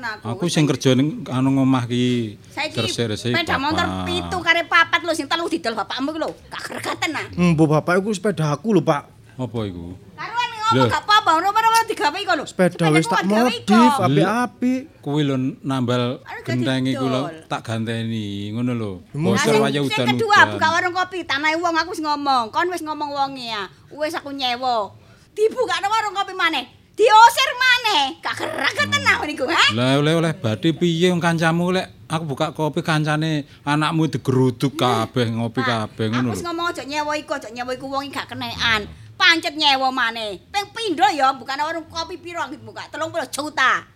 [0.00, 0.24] Aku.
[0.26, 5.28] Aku sing kerja ning anu ngomah ki Saiki sepeda motor pitu kare papat lho sing
[5.28, 6.30] telu didol bapakmu ki lho.
[6.48, 7.26] Gak gregaten ah.
[7.30, 9.02] Mbok bapak iku sepeda aku lho Pak.
[9.34, 9.98] Apa iku?
[10.14, 12.44] Karuan ngomong gak apa-apa, ora-ora digawe iku lho.
[12.46, 14.72] Sepeda wis tak modif api-api.
[15.02, 18.92] Kuwi lho nambal genteng iku lho tak ganteni ngono lho.
[19.12, 20.06] Nah, Nah, Bocor sing, udan.
[20.14, 22.54] kedua buka warung kopi, tanahe wong aku wis ngomong.
[22.54, 23.66] Kon wis ngomong wonge ya.
[23.90, 24.94] Wis aku nyewa.
[25.34, 26.83] Dibukakno warung kopi maneh.
[26.94, 28.04] Diusir maneh.
[28.22, 29.66] Gak gerak tenang niku, ha?
[29.74, 35.26] Lah oleh oleh badhe piye wong kancamu lek aku buka kopi kancane anakmu digeruduk kabeh
[35.34, 36.54] ngopi kabeh Aku ngono wis lho.
[36.54, 38.86] ngomong aja nyewa iku, aja nyewa iku wong gak kenekan.
[39.18, 40.38] Pancet nyewa maneh.
[40.54, 42.86] Ping pindho ya, bukan warung kopi piro dibuka?
[42.86, 43.90] 30 juta.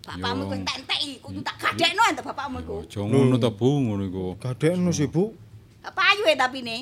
[0.00, 0.48] Bapakmu Yo.
[0.48, 2.76] kuwi entek-enteki, kudu tak gadekno ente bapakmu iku.
[2.82, 4.24] Aja ngono to Bu ngono iku.
[4.42, 5.30] Gadekno sih Bu.
[5.86, 6.76] Payu e tapi ne.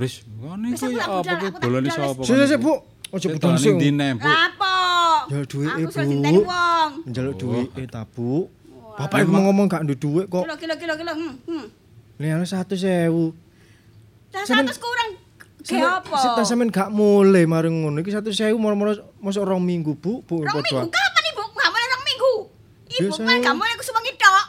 [0.00, 2.22] Wis iku aku ya tak apa aku tak bolane sapa?
[2.24, 2.72] Sik sik sik, Bu.
[3.10, 3.74] Ojo budal sih.
[3.74, 4.74] Di Bu.
[5.46, 6.10] Duwike, Aku sudah Bu.
[6.10, 6.90] dinteni wong.
[7.06, 7.38] Njaluk Oh.
[7.38, 8.46] duwike ta Bu.
[8.98, 10.42] Bapak ngomong gak nduk duit kok.
[10.44, 11.12] Kilo kilo kilo kilo.
[11.14, 11.34] Hmm.
[11.46, 11.66] hmm.
[12.18, 13.32] Liane 100.000.
[14.30, 15.10] Dah Sampeyan- satu kurang
[15.60, 16.16] Ge Sampe- apa?
[16.16, 18.00] Sita sampean gak mulai mareng ngono.
[18.00, 20.24] Iki 100.000 moro-moro mosok rong minggu, Bu.
[20.24, 21.42] Bu Rong minggu kapan ibu?
[21.52, 22.32] Gak boleh rong minggu.
[22.90, 24.44] Ibu kan gak boleh aku suwengi tok.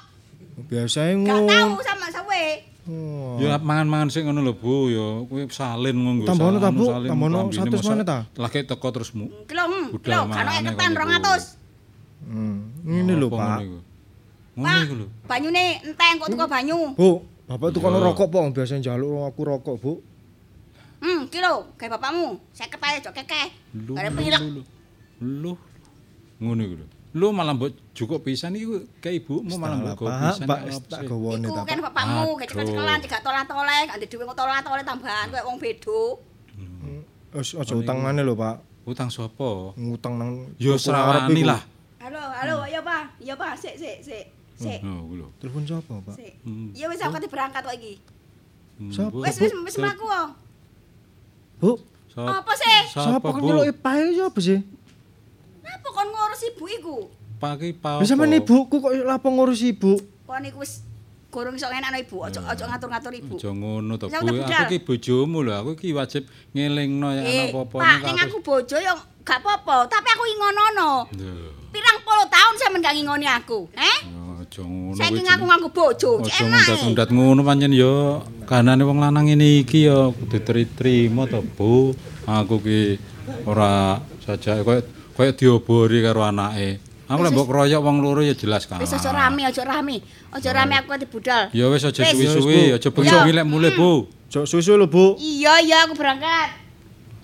[0.71, 1.83] Biasae Gak tahu ngono.
[1.83, 2.43] sama sawe.
[2.81, 3.37] Oh.
[3.37, 6.25] Ya mangan-mangan sik ngono lho Bu ya kuwi salin ngono.
[6.25, 6.33] Ta,
[6.73, 6.89] Bu?
[6.89, 8.19] salin, Tambahono klambine 100 masa- mana ta?
[8.41, 9.29] Lagi teko terus mu.
[9.45, 10.45] Kilo, hmm, Budal kilo, kan
[10.89, 11.17] Ibu.
[11.21, 11.43] atus.
[12.25, 12.57] Hmm.
[12.81, 13.61] Ini lho, Pak.
[14.57, 14.93] ngono iku?
[14.97, 15.07] Lho.
[15.29, 16.79] banyune enteng kok tuku banyu.
[16.97, 17.09] Bu,
[17.45, 17.99] Bapak Iya.
[18.01, 18.41] rokok, Pak.
[18.55, 19.91] Biasa njaluk aku rokok, Bu.
[21.01, 22.37] Hmm, kilo, kayak bapakmu.
[22.53, 23.47] Saya kepaya cok kekeh.
[24.13, 24.41] Pilek.
[24.41, 24.61] lu,
[25.21, 25.53] lu.
[26.41, 26.87] Ngono iku lho.
[27.11, 30.45] Lu malah mbok cukup pisan iku ke ibumu malah mbok Pak, go pisan.
[30.47, 31.15] Pak, ya tak Iku
[31.61, 31.91] kan Pak.
[31.91, 32.63] bapakmu, kayak Aduh.
[32.65, 36.23] cekelan, tiga tolah-toleh, ganti duwe kok tolah-toleh tambahan kayak wong bedo.
[37.31, 38.55] Wis aja utangane lho, Pak.
[38.81, 39.75] Utang sapa?
[39.75, 41.59] Ngutang nang Ya serawani lah.
[41.99, 43.19] Halo, halo, iya Pak.
[43.19, 44.25] Iya Pak, sik sik sik.
[44.55, 44.79] Sik.
[44.81, 45.27] Oh, iku lho.
[45.37, 46.15] Telepon sapa, Pak?
[46.15, 46.33] Sik.
[46.41, 46.71] Hmm.
[46.71, 47.93] Iya wis aku kate berangkat kok iki.
[48.79, 49.11] Hmm, Sapa?
[49.11, 49.21] Bu.
[49.21, 50.27] Wis wis wis mlaku kok.
[51.59, 51.71] Bu,
[52.09, 52.39] Sapa?
[52.39, 52.79] Apa sih?
[52.89, 53.45] sapa kan Bu?
[53.45, 54.59] nyeluki pae sapa sih?
[56.61, 56.95] Ibu iku.
[57.41, 57.97] Pak pa.
[57.97, 59.97] Lha sampean ibuku kok lapo ngurus ibu?
[60.29, 60.85] Kok niku wis
[61.31, 63.35] gorong iso ngenakno ibu, ojo ojo ngatur-ngatur ibu.
[63.39, 64.15] Aja ngono to, Bu.
[64.19, 64.67] Aku budal.
[64.67, 68.75] ki bojomu lho, aku ki wajib ngelingno ya ana Eh, apa-apa Pak, ning aku bojo
[68.77, 70.91] yo gak apa-apa, tapi aku ingonono.
[71.71, 73.97] Pirang puluh tahun sampean gak ngingoni aku, eh?
[74.43, 74.99] Aja ngono.
[74.99, 76.59] Saking kuwi aku nganggo bojo, cek Aja enak.
[76.67, 77.93] ngundat-ngundat ngono pancen ya
[78.43, 80.37] kahanane wong lanang ini iki ya kudu
[80.75, 81.95] trimo to, Bu.
[82.27, 82.99] Aku ki
[83.47, 84.83] ora saja koyo
[85.21, 86.81] koyo diobori karo anake.
[87.05, 88.81] Aku lek mbok kroyok wong loro ya jelas kalah.
[88.81, 90.01] Wis aja rame, aja rame.
[90.33, 91.53] Aja rame aku ati budal.
[91.53, 92.17] Ya wis aja Wis.
[92.17, 94.07] suwi-suwi, aja bengi milek mulai, Bu.
[94.31, 95.19] Jok susu lho, Bu.
[95.19, 96.57] Iya, iya aku berangkat.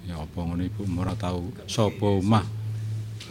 [0.06, 2.44] Ya apa ngono Ibu ora tau sapa omah.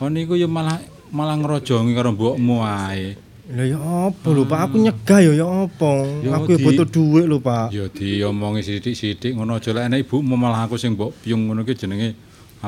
[0.01, 0.81] Kon niku ya malah
[1.13, 3.21] malah ngrojongi karo mbokmu ae.
[3.53, 4.59] Lah ya apa lho, Pak?
[4.73, 5.93] Aku nyegah ya ya apa?
[6.41, 7.69] Aku ya butuh duit lho, Pak.
[7.69, 11.77] Ya diomongi sithik-sithik ngono aja lek enek ibumu malah aku sing mbok piyung ngono ki
[11.77, 12.17] jenenge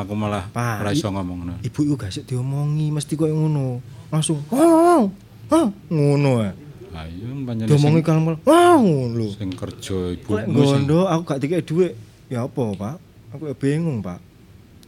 [0.05, 1.55] aku malah ora iso ngomong ngono.
[1.65, 3.83] Ibu iku gak sik diomongi, mesti koyo ngono.
[4.09, 5.11] Langsung, "Wow!"
[5.49, 6.53] Hah, ngono ae.
[6.99, 8.85] Ayo panjenengan Diomongi kalem, "Wow!"
[9.15, 9.29] lho.
[9.37, 11.93] sing kerja sing gondo aku gak dikek duit.
[12.29, 12.97] Ya apa, Pak?
[13.37, 14.21] Aku ya bingung, Pak.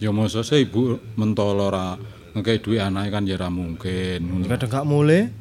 [0.01, 1.93] ya mosok se ibu mentolo ora
[2.33, 4.21] ngekei duit anake kan ya ora mungkin.
[4.25, 4.45] ngono.
[4.49, 5.40] Kadang gak mulai.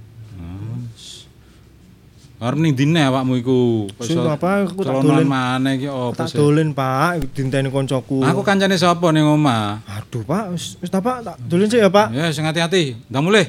[2.39, 3.91] Arep ning dine awakmu iku.
[3.99, 5.27] Sing apa, aku tak dolen.
[5.27, 6.39] maneh iki Tak sih?
[6.39, 8.23] dolen, Pak, dinteni koncoku.
[8.23, 9.83] Aku kancane sapa ning omah?
[9.83, 12.15] Aduh, Pak, wis wis ta, Pak, tak dolen sik ya, Pak.
[12.15, 13.43] Ya sing hati-hati, ndang mulih.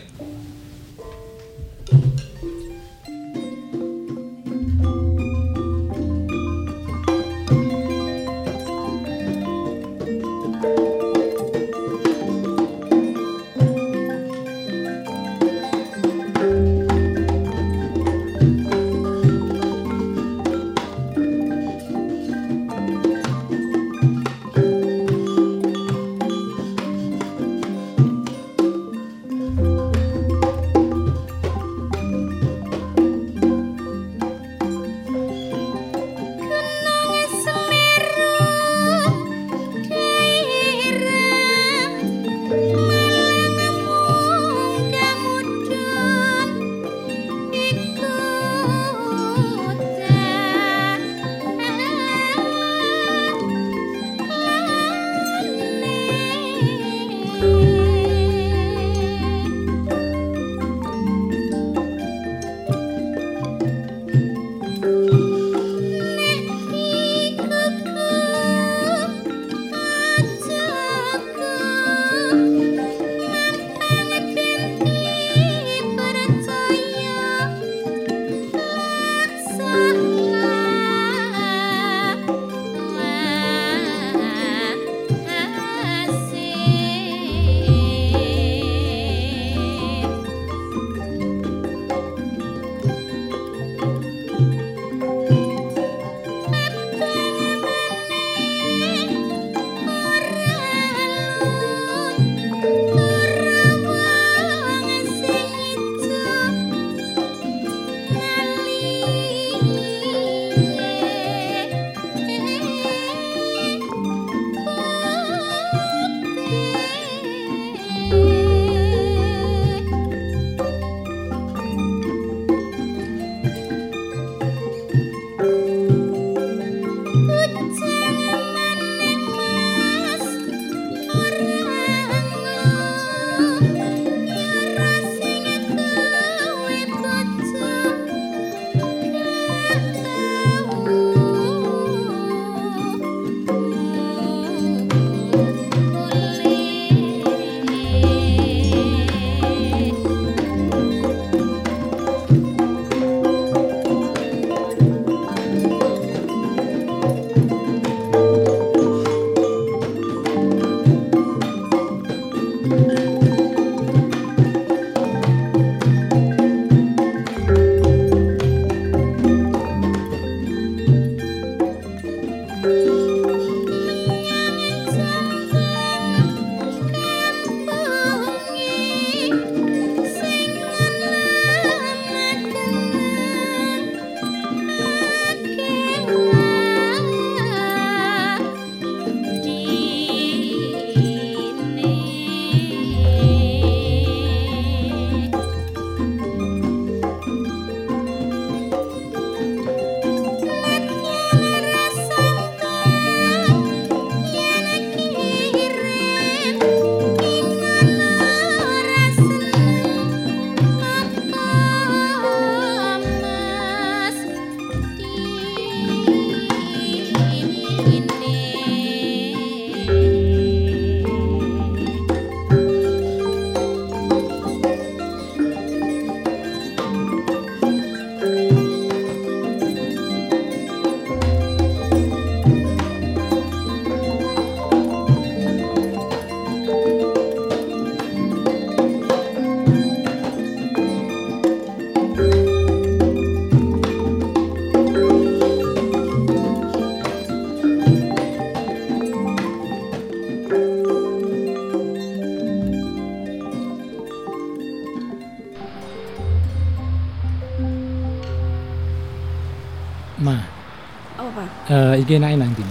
[262.01, 262.65] Eh iki enake nang ndi?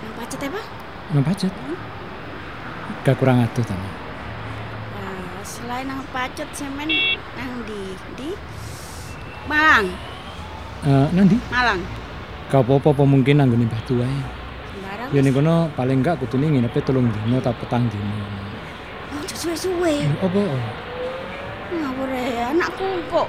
[0.00, 0.64] Nang pacet Pak?
[1.12, 1.52] Nang pacet.
[3.04, 3.76] Gak kurang adoh ta.
[3.76, 3.84] Ma?
[4.96, 6.88] Eh, selain nang pacet semen
[7.36, 8.32] nang di di
[9.44, 9.92] Malang,
[10.88, 11.36] Eh nang ndi?
[11.52, 11.84] Malang.
[12.48, 14.08] Gak apa-apa apa mungkin nang nggone batu wae.
[14.72, 15.08] Sembarang.
[15.12, 18.16] Ya ning kono paling enggak kudune nginepe telung dino ta petang dino.
[19.12, 20.16] Oh, suwe-suwe.
[20.24, 20.42] Apa?
[21.76, 22.08] Ngawur
[22.40, 23.28] anakku kok.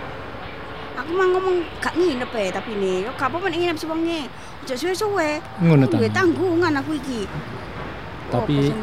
[1.07, 4.27] Aku mah ngomong gak nginep ya, tapi nih, yo gak apa-apa nek nginep sewengi.
[4.67, 5.39] Aja suwe-suwe.
[5.63, 5.95] Ngono ta.
[5.95, 7.23] duwe tanggungan aku iki.
[8.27, 8.75] Tapi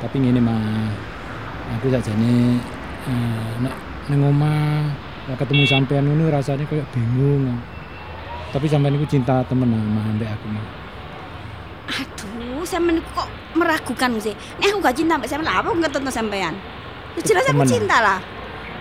[0.00, 0.88] tapi ngene mah
[1.76, 2.56] aku sakjane
[3.04, 3.74] eh nek
[4.08, 4.88] ning omah
[5.36, 7.60] ketemu sampean ngono rasane koyo bingung.
[8.48, 10.64] Tapi sampean iku cinta temenan mah ambek aku mah.
[12.00, 14.32] Aduh, sampean kok meragukan sih.
[14.56, 16.56] Nek aku gak cinta mbak sampean, lah apa aku ngetutno sampean?
[17.20, 18.18] Jelas aku cinta lah.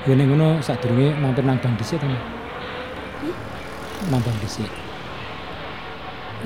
[0.07, 2.07] Ya ning ngono sadurunge mampir nang Bang dhisik ta.
[4.09, 4.71] Bang dhisik.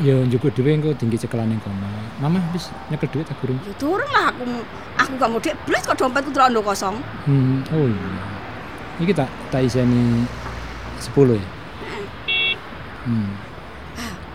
[0.03, 1.87] Ya njupuk dhewe engko tinggi cekelan ning kono.
[2.19, 3.55] Mama wis nyekel dhuwit ta gurung?
[3.63, 4.43] Ya turun lah aku.
[4.99, 6.99] Aku gak mau duit blas kok dompetku terlalu kosong.
[7.23, 8.11] Hmm, oh iya.
[8.99, 10.27] Iki tak tak iseni
[10.99, 11.47] 10 ya.
[13.07, 13.29] Hmm.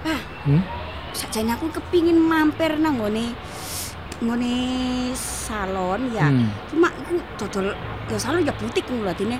[0.09, 0.62] Ah, Hmm?
[1.12, 3.36] sakjane aku kepingin mampir nang ngone
[4.24, 4.55] ngone
[5.12, 6.24] salon ya.
[6.32, 6.49] Hmm.
[6.72, 7.76] Cuma aku dodol
[8.09, 9.36] ya salon ya butik ngono lho dene.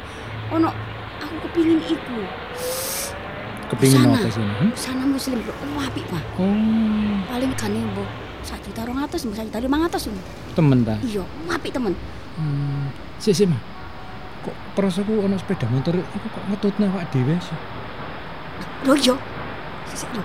[0.53, 0.69] Ono
[1.17, 2.21] aku kepingin iku
[3.71, 4.43] kepingin mau sih?
[4.43, 5.09] Hmm?
[5.11, 6.25] Muslim bro, oh, apik mah.
[6.41, 7.15] Oh.
[7.29, 8.05] Paling gane bu,
[8.41, 10.09] satu juta rong atas, satu juta lima atas.
[10.57, 11.93] Temen dah Iya, apik temen.
[12.41, 12.89] Hmm.
[13.21, 13.61] Si si mah,
[14.41, 17.59] kok perasaku ono sepeda motor, aku kok ngetutnya pak dewe sih?
[18.89, 19.15] Loh iya,
[19.93, 20.25] si si lo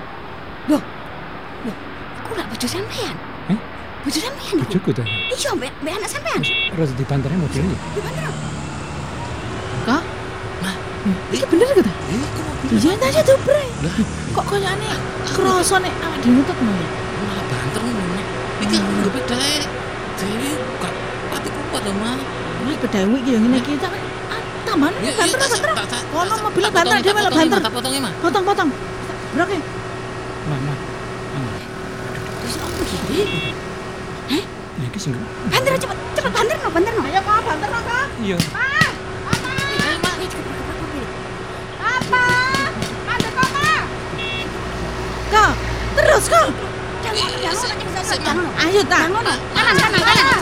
[0.72, 0.80] lo
[1.68, 1.74] lo
[2.24, 3.16] aku gak baju sampean.
[3.52, 3.60] Eh?
[4.08, 4.56] Baju sampean?
[4.64, 5.06] Bajuku tuh?
[5.36, 6.42] Iya, be, anak sampean.
[6.42, 7.78] Terus dibantarnya mobilnya?
[7.94, 8.55] Dibantar
[11.06, 11.14] Mana?
[11.14, 11.34] Kak?
[11.38, 11.94] Iki bener ta?
[12.66, 13.66] Iya tadi tuh bre.
[14.34, 14.90] Kok koyane
[15.30, 16.86] kroso nek awak dhewe nutut ngono.
[17.30, 18.22] Malah banter ngono.
[18.66, 19.56] Iki nggo pedae.
[20.16, 20.50] Dewi
[20.82, 20.94] gak
[21.30, 22.20] pati kuat lho, Mas.
[22.66, 23.92] Wah, bedawi iki yo ngene iki tak
[24.32, 26.00] ah, tambahan Ya, banter ya, banter.
[26.10, 27.60] Kono mobil tak banter dhewe malah potongi, banter.
[27.62, 28.14] tak potongi, Mas.
[28.24, 28.70] Potong-potong.
[29.36, 29.60] Brok e.
[30.50, 30.78] Mah, mah.
[32.42, 33.22] Terus apa iki?
[34.76, 35.12] Ya iki sing
[35.48, 37.02] Banter cepet, cepet banter no, banter no.
[37.06, 38.08] Ayo kok banter no, Kak.
[38.20, 38.38] Iya.
[38.56, 38.88] Ayo,
[40.04, 41.08] Mak, ini cepet cepet cepet.
[41.80, 42.26] Apa?
[43.08, 43.84] Banter kok, Kak.
[45.32, 45.52] Kak,
[46.16, 46.48] terus kak.
[47.04, 48.48] Jangan, jangan, jangan, jangan.
[48.64, 49.00] Ayo ta.
[49.04, 50.40] Kanan, kanan, kanan.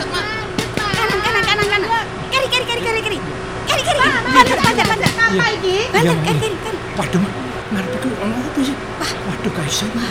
[0.94, 2.06] Kanan, kanan, kanan, kanan.
[2.30, 3.18] Kiri, kiri, kiri, kiri, kiri.
[3.66, 3.98] Kiri, kiri.
[4.06, 5.10] Banter, banter, banter.
[5.18, 5.90] Apa iki?
[5.90, 6.78] Banter, kiri, kiri, kiri.
[6.94, 7.26] Waduh.
[7.74, 8.76] Ngarep iku ono apa sih?
[9.02, 9.50] Waduh.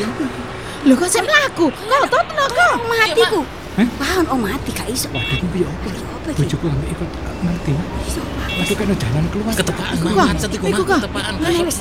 [0.03, 0.41] Ya apa iki?
[0.83, 1.71] Lho kok sik mlaku?
[1.71, 2.75] Kok no kok?
[2.91, 3.39] Matiku.
[3.73, 5.09] Lawan oh mati kak iso.
[5.09, 5.71] Waduh kuwi yo.
[6.37, 7.73] Bojoku ambek iku kan mati.
[8.53, 9.53] Mati kan jalan keluar.
[9.57, 11.33] Ketepaan macet iku mah ketepaan.
[11.41, 11.77] Wis.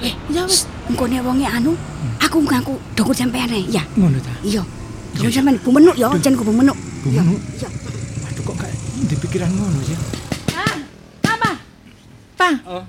[0.00, 0.64] Eh, ya wis.
[0.88, 2.24] Engko ne wonge anu, hmm.
[2.24, 3.84] aku ngaku dokter sampean ya.
[3.92, 4.32] Ngono ta?
[4.40, 4.64] Iya.
[5.20, 6.76] Dokter sampean bumenuk ya, jan ku bumenuk.
[7.04, 7.40] Bumenuk.
[7.60, 7.68] Iya.
[7.68, 7.68] iya.
[8.24, 8.72] Waduh kok gak
[9.12, 9.96] dipikiran ngono sih.
[10.48, 10.76] Pak.
[11.28, 11.50] apa?
[12.40, 12.54] Pak.
[12.64, 12.84] Oh.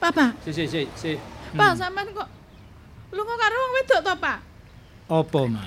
[0.00, 0.32] Papa.
[0.48, 1.12] Si si si si.
[1.52, 1.76] Pak, hmm.
[1.76, 2.28] sampean kok
[3.12, 4.38] lunga karo wong wedok to, Pak?
[5.06, 5.64] Apa, Ma?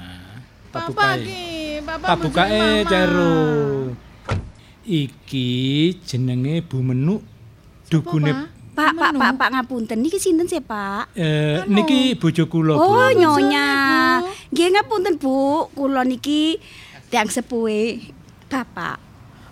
[0.70, 2.90] Papa iki Tak bukae, mencari Mama.
[2.90, 3.36] Cero.
[4.84, 5.50] Iki
[6.02, 7.22] jenenge Bu Menuk
[7.88, 8.34] dukune
[8.74, 11.12] Pak, Pak, Pak, Pak ngapunten niki sinten sih, Pak?
[11.14, 12.88] eh niki bojo kula, Bu.
[12.88, 13.68] Oh, nyonya.
[14.50, 15.68] Nggih ngapunten, Bu.
[15.70, 16.64] Kula niki
[17.12, 18.00] tiang sepuhe
[18.48, 18.96] Bapak.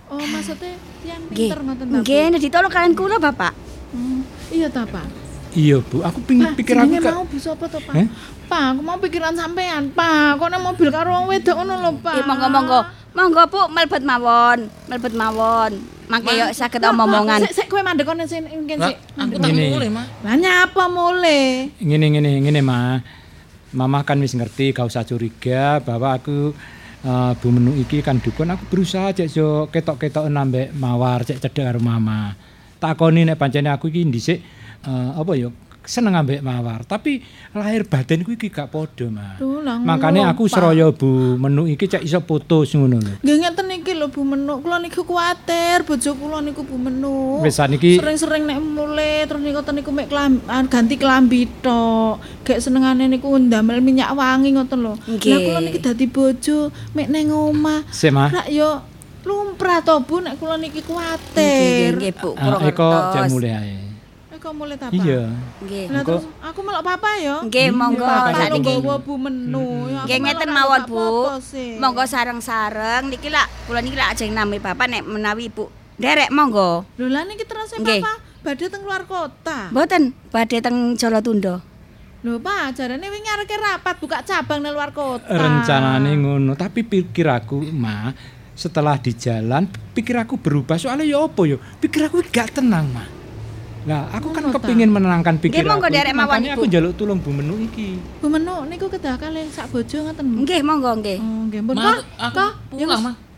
[0.07, 1.51] Oh, maksudnya yang Nggih.
[1.51, 1.85] pinter ngoten?
[1.85, 1.95] Bu?
[1.99, 3.51] Nggih, ditolong kalian kula, Bapak.
[3.91, 5.26] Hmm, Iya ta, Pak?
[5.57, 6.05] Iya, Bu.
[6.05, 7.93] Aku ping Pak, pikir aku mau bu sapa to, Pak?
[7.97, 8.05] Heh?
[8.45, 10.37] Pak, aku mau pikiran sampean, Pak.
[10.37, 12.13] Kok nek mobil karo wong wedok ngono lho, Pak.
[12.13, 12.79] Eh, monggo monggo.
[13.17, 14.69] Monggo, Bu, melebet mawon.
[14.85, 15.71] Melebet mawon.
[16.07, 17.43] Mangke yo saged omong-omongan.
[17.49, 18.97] Sik, sik kowe mandek kono sing ngene Lah, sik.
[19.17, 20.07] aku tak mulai, Mas.
[20.23, 21.67] Lah nyapa mulai?
[21.81, 23.01] ngene ngene ngene, Ma.
[23.75, 26.55] Mama kan wis ngerti gak usah curiga bahwa aku
[27.03, 31.65] eh, Bu Menuk iki kan dukun aku berusaha cek yo ketok-ketok nambah mawar cek cedek
[31.67, 32.31] karo Mama.
[32.79, 34.39] Takoni nek pancene aku iki dhisik
[34.85, 35.49] eh, apa yo
[35.87, 37.23] seneng ambek mawar, tapi
[37.55, 39.39] lahir batinku iki gak padha, Ma.
[39.39, 43.13] Duh, lah ngono Makane aku seraya Bu Menuk iki cek iso putus ngono lho.
[43.23, 47.39] Nggih ngeten iki lho Bu Menuk, kula niku kuwatir bojo kula niku Bu Menuk.
[47.39, 52.19] Wis saniki sering-sering nek mulai terus niku ten niku mek ah, ganti kelambi tok.
[52.43, 54.91] Gek senengane niku ndamel minyak wangi ngoten lho.
[54.91, 55.39] Lah Nggih.
[55.39, 56.67] kula niki dadi bojo
[56.99, 57.87] mek ning omah.
[58.27, 58.83] Rak yo
[59.23, 61.95] lumrah to Bu nek kula niki kuwatir.
[61.95, 62.35] nggih, Bu.
[62.35, 63.13] Ah, Eko ngertos.
[63.15, 63.86] jam mulai ae.
[64.37, 65.01] Eko mulai ta, Pak?
[65.01, 65.33] Iya.
[65.65, 65.85] Nggih.
[65.89, 67.41] Lah terus aku melok papa ya.
[67.41, 68.77] Nggih, monggo Pak sakniki.
[68.77, 69.89] nggawa Bu Menu.
[70.05, 71.05] Nggih ngeten mawon, Bu.
[71.81, 76.85] Monggo sareng-sareng niki lak kula niki lak ajeng nami Bapak nek menawi Ibu nderek monggo.
[77.01, 79.73] Lho lah niki terus papa badhe teng luar kota.
[79.73, 81.59] Mboten badhe teng Jolotunda.
[82.25, 85.29] Lho, Pak, jarane wingi areke rapat buka cabang nang luar kota.
[85.29, 88.09] Rencanane ngono, tapi pikir aku, Ma,
[88.57, 91.61] setelah di jalan pikir aku berubah soalnya ya apa ya?
[91.77, 93.16] Pikir aku gak tenang, Ma.
[93.87, 97.55] Nah, aku kan kepingin menenangkan pikir Nggih, monggo derek mawon, aku njaluk tulung Bu Menu
[97.63, 97.95] iki.
[98.19, 100.43] Bu Menu niku kedah kalih sak bojo ngoten.
[100.43, 101.17] Nggih, monggo nggih.
[101.23, 101.75] Oh, nggih, pun.
[101.79, 102.87] Ma, Pak, aku Pak, ya.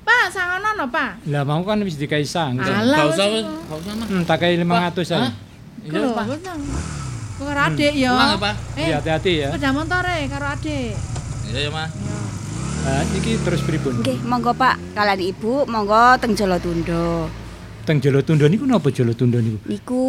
[0.01, 1.11] Pak, sangono no, Pak.
[1.29, 2.57] Lah mau kan wis dikai sang.
[2.57, 3.13] Alah, Gak wis.
[3.13, 3.45] usah, wis.
[3.45, 4.07] Gak usah, Mas.
[4.09, 4.65] Hmm, tak kai 500
[5.13, 5.29] ae.
[5.85, 6.25] Iya, Pak.
[6.41, 6.61] nang.
[7.39, 8.11] Karo adik ya.
[8.11, 8.55] Ya, Pak.
[8.73, 9.49] Eh, Iya, hati-hati ya.
[9.53, 10.97] sepeda montore karo adik.
[11.45, 11.91] Iya, ya, Mas.
[12.79, 14.01] Nah, iki terus pripun?
[14.01, 17.29] Nggih, monggo Pak, kalian Ibu monggo teng Jolotundo.
[17.89, 19.57] Teng Jolotundo niku napa Jolotundo niku?
[19.65, 20.01] Niku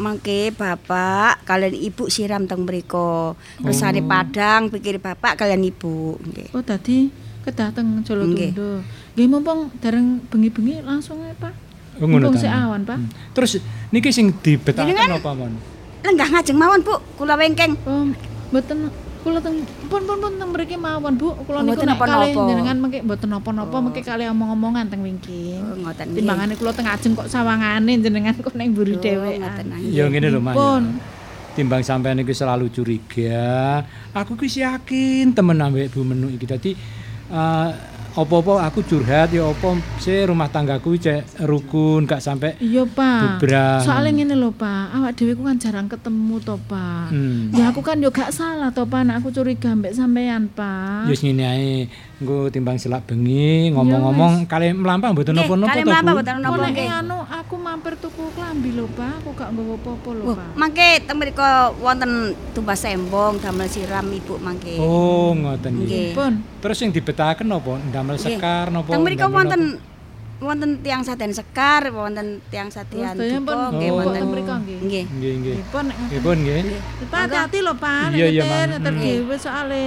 [0.00, 3.36] mangke Bapak kalian Ibu siram teng mriko.
[3.60, 4.08] Resane Oh.
[4.08, 6.16] Padang pikir Bapak kalian Ibu.
[6.24, 6.56] Nggih.
[6.56, 7.12] Oh, tadi
[7.44, 8.80] kedah teng Jolotundo.
[9.12, 11.52] Nggih, mumpung dereng bengi-bengi langsung ae, Pak.
[12.00, 12.40] Oh, ngono ta.
[12.40, 12.96] sik awan, Pak.
[13.36, 13.60] Terus
[13.92, 15.52] niki sing dibetaken Jenengan- apa, Mon?
[16.00, 16.96] Lenggah ngajeng mawon, Bu.
[17.20, 17.76] Kula wengkeng.
[17.84, 18.08] Oh,
[18.48, 18.88] mboten
[19.22, 21.38] kula teng pun pun pun teng mriki mawon, Bu.
[21.46, 22.42] Kula niku nek napa-napa.
[22.50, 25.62] jenengan mengke mboten napa-napa mengke kalih omong-omongan teng wingking.
[25.62, 26.18] Oh, ngoten nggih.
[26.20, 29.80] Timbangane kula teng ajeng kok sawangane jenengan kok ning mburi Oh, nang.
[29.86, 30.58] Ya ngene lho, Mas.
[30.58, 30.82] Pun.
[31.52, 33.84] Timbang sampean iki selalu curiga,
[34.16, 36.48] aku wis yakin temen ambek Bu Menu iki.
[36.48, 36.72] Dadi
[37.28, 37.68] eh,
[38.12, 43.40] apa-apa aku curhat ya apa sih rumah tanggaku cek rukun gak sampai Iya, Pak.
[43.40, 43.80] Bubrang.
[43.80, 44.92] Soalnya ngene lho, Pak.
[44.92, 47.08] Awak dhewe ku kan jarang ketemu to, Pak.
[47.08, 47.48] Hmm.
[47.56, 49.08] Ya aku kan yo gak salah to, Pak.
[49.08, 51.08] Nek aku curiga mbek sampean, Pak.
[51.08, 51.74] Ya ngene ae.
[52.22, 56.54] Engko timbang selak bengi ngomong-ngomong kali melampah mboten napa-napa kali to, mlampah mboten Apa napa
[56.56, 56.88] nek nggih.
[56.94, 59.12] anu aku mampir tuku klambi lho, Pak.
[59.18, 60.48] Aku gak nggawa apa-apa lho, Pak.
[60.54, 61.48] mangke teng mriko
[61.82, 62.12] wonten
[62.54, 64.78] tumbas sembong damel siram Ibu mangke.
[64.78, 66.14] Oh, ngoten Nggih.
[66.14, 66.32] Pun.
[66.62, 67.74] Terus yang dibetaken napa?
[67.82, 68.38] Ndamel Nggih.
[68.38, 68.88] sekar napa?
[68.88, 69.62] Teng ndamel wonten
[70.38, 72.70] wonten tiang saden sekar, wonten tiang
[73.42, 73.98] pun duka nggih Oh.
[73.98, 74.22] wonten.
[74.30, 74.78] mriko nggih.
[74.78, 75.04] Nggih.
[75.10, 75.54] Nggih, nggih.
[75.58, 76.62] Nggih, pun Nggih, pun nggih.
[77.10, 78.14] Pak hati-hati lho, Pak.
[78.14, 79.86] Iya, iya, nyetir, nyetir dhewe soalé.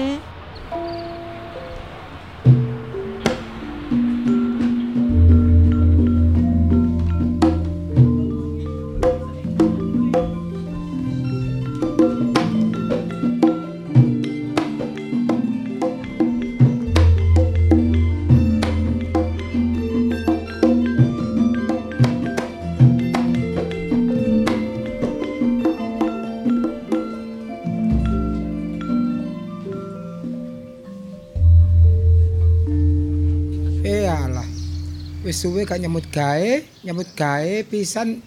[35.46, 38.18] Suwe gak nyambut gawe, nyambut gawe pisan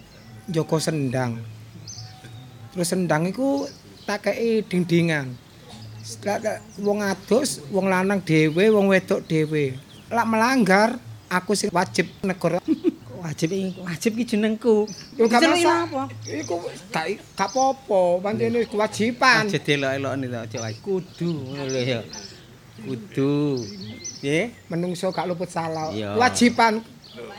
[0.47, 1.35] Joko sendang.
[2.71, 3.67] Terus sendang iku
[4.07, 5.35] tak kei dingdingan.
[5.99, 9.75] Setelah tak- wong adus, wong lanang dhewe, wong wedok dhewe.
[10.07, 10.95] Lak melanggar,
[11.27, 12.63] aku sing wajib negara.
[13.19, 14.87] Wajib iki wajib iki jenengku.
[15.19, 15.83] Yo gak Jenenge masalah.
[15.91, 16.03] apa?
[16.23, 16.55] Iku
[16.87, 17.05] gak
[17.35, 19.43] gak apa-apa, pancene kewajiban.
[19.43, 21.99] Aja delok-elokne to, aja kudu ngono lho ya.
[22.79, 23.59] Kudu.
[24.23, 24.45] Nggih.
[24.71, 25.91] Menungso gak luput salah.
[25.91, 26.79] Kewajiban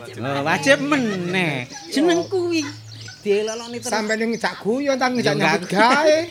[0.01, 1.69] Oh, wajib meneh.
[1.93, 2.73] Jenengku iki.
[3.21, 3.93] Delok-elokne terus.
[3.93, 6.19] sampe ning jak guyon tang jak nyambut gawe.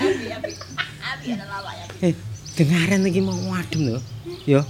[1.99, 2.15] Eh,
[2.55, 3.99] dengaran iki mau adem lho.
[4.47, 4.63] Yo.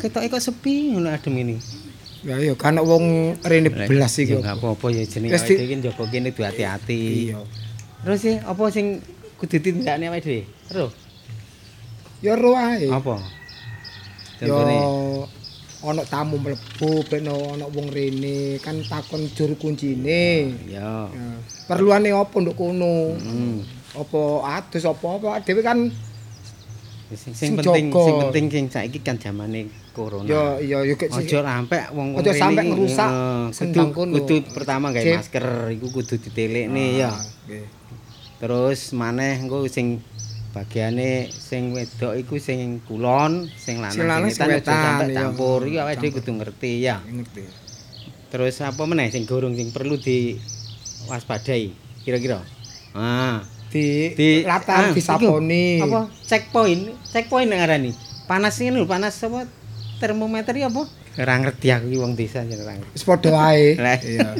[0.00, 1.56] Ketoke kok sepi ngono adem ini.
[2.22, 4.38] Ya ya kan wong rene belas iki.
[4.38, 7.02] Ya enggak apa-apa ya jenenge awake dhewe iki njaga kene kudu hati-hati.
[7.28, 7.42] Iya.
[8.06, 9.02] Terus sih apa sing
[9.36, 10.40] kudu ditindakne awake dhewe?
[10.70, 10.86] Ero.
[12.22, 12.86] Ya ro ae.
[12.88, 13.18] Apa?
[14.38, 14.80] Ya Contohnya.
[15.82, 20.54] Ana tamu mlebu bekno ana wong rene kan takon juru kuncine.
[20.70, 21.10] Ya.
[21.10, 21.28] Ya.
[21.66, 23.18] Perluane apa nduk kono?
[23.18, 23.66] Hmm.
[23.92, 24.22] Apa
[24.62, 25.90] adus apa apa dhewe kan
[27.12, 30.24] Sing, Sing penting sing penting sing saiki kan zamane corona.
[30.24, 34.16] ya ya ya kek Ojo sampe wong Ojo sampe ngerusak kudu sendang kono.
[34.16, 35.44] kudu pertama gawe masker
[35.76, 37.12] iku kudu ditelekne ya.
[37.44, 37.68] Nggih.
[38.40, 40.00] Terus maneh engko sing
[40.52, 45.64] bagiane sing wedok iku sing kulon, sing lanang Sing wetan, campur.
[45.64, 47.00] Iki awake dhewe kudu ngerti ya.
[47.00, 47.48] Ngerti.
[48.28, 50.36] Terus apa meneh sing gorong sing perlu di
[51.08, 51.72] waspadai
[52.04, 52.44] kira-kira.
[52.92, 53.40] Ah,
[53.72, 55.80] Di, di latar ah, disaponi.
[55.80, 56.92] Apa checkpoint?
[57.08, 57.90] Checkpoint nek ngarani.
[58.28, 59.48] Panas ini lho, panas apa
[59.96, 60.84] termometer apa?
[61.16, 62.92] Ora ngerti aku iki wong desa jan ora ngerti.
[62.92, 63.76] Wis padha ae.
[63.80, 63.96] Lah.
[64.00, 64.36] Iya.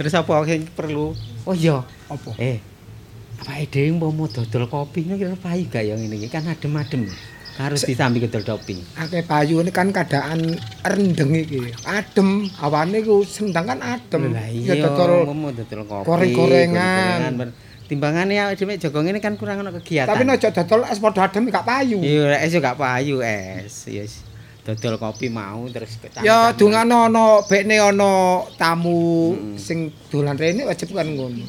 [0.00, 1.12] Terus apa sing perlu?
[1.44, 2.32] Oh iya, apa?
[2.40, 2.56] eh
[3.40, 7.10] apa dhewe umpama dodol kopi ini kira payu gak ya ngene iki kan adem-adem.
[7.54, 8.82] Harus disambi dodol kopi.
[8.98, 11.70] akeh payu ini kan keadaan rendeng iki.
[11.86, 14.34] Adem, awane ku sendang kan adem.
[14.34, 16.06] Ya iya, dodol umpama dodol kopi.
[16.06, 17.34] goreng-gorengan.
[17.34, 17.62] goreng-gorengan.
[17.84, 20.08] Timbangane awake dhewe jaga ngene kan kurang ono kegiatan.
[20.08, 22.00] Tapi nek dodol es padha adem gak payu.
[22.00, 23.84] Iya, es yo gak payu es.
[23.90, 24.24] Ya wis.
[24.64, 26.24] dodol kopi mau terus kecamatan.
[26.24, 29.60] Ya dungane ana bekne ana tamu Hmm.
[29.60, 31.44] sing dolan rene wajib kan ngono.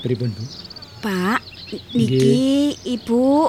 [0.00, 0.44] Pripun, Bu?
[1.00, 1.40] Pak,
[1.96, 3.48] niki Ibu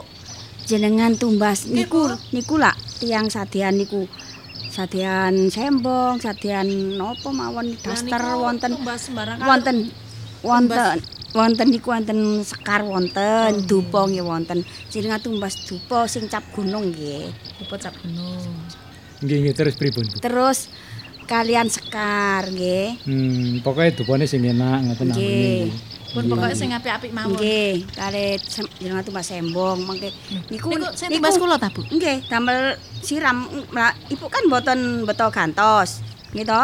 [0.67, 4.07] jenengan tumbas niku niku lak tiang sadean niku.
[4.71, 8.79] Sadean sembong, sadean nopo mawon daster wonten
[9.43, 9.91] wonten
[10.47, 10.99] wonten
[11.35, 14.63] wonten niku wonten sekar wonten, dupa nggih wonten.
[14.87, 17.31] Jenengan tumbas dupa sing cap gunung nggih.
[17.59, 18.47] Dupa cap gunung.
[19.19, 20.07] Nggih, nggih terus pripun?
[20.23, 20.71] Terus
[21.27, 23.03] kalian sekar nggih.
[23.07, 25.71] Hmm, pokoknya dupane sing enak ngoten Nggih.
[26.11, 27.39] Pun pokoke sing apik-apik mawon.
[27.39, 27.87] Nggih,
[28.43, 30.11] sem- jenengan tumbas sembong mangke
[30.51, 31.87] niku Niku sing tumbas kula ta, Bu?
[31.87, 33.47] Nggih, damel siram.
[34.07, 36.03] Ibu kan mboten beto gantos.
[36.31, 36.61] Nggih to?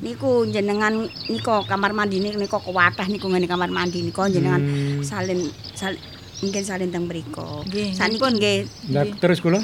[0.00, 5.00] Niku jenengan niku kamar mandi niku niku kuwatah niku ngene kamar mandi niku jenengan Hmm.
[5.00, 5.92] salin sal
[6.40, 7.64] mungkin salin teng mriku.
[7.92, 8.58] Saniki nggih
[8.92, 9.60] Lah terus kula,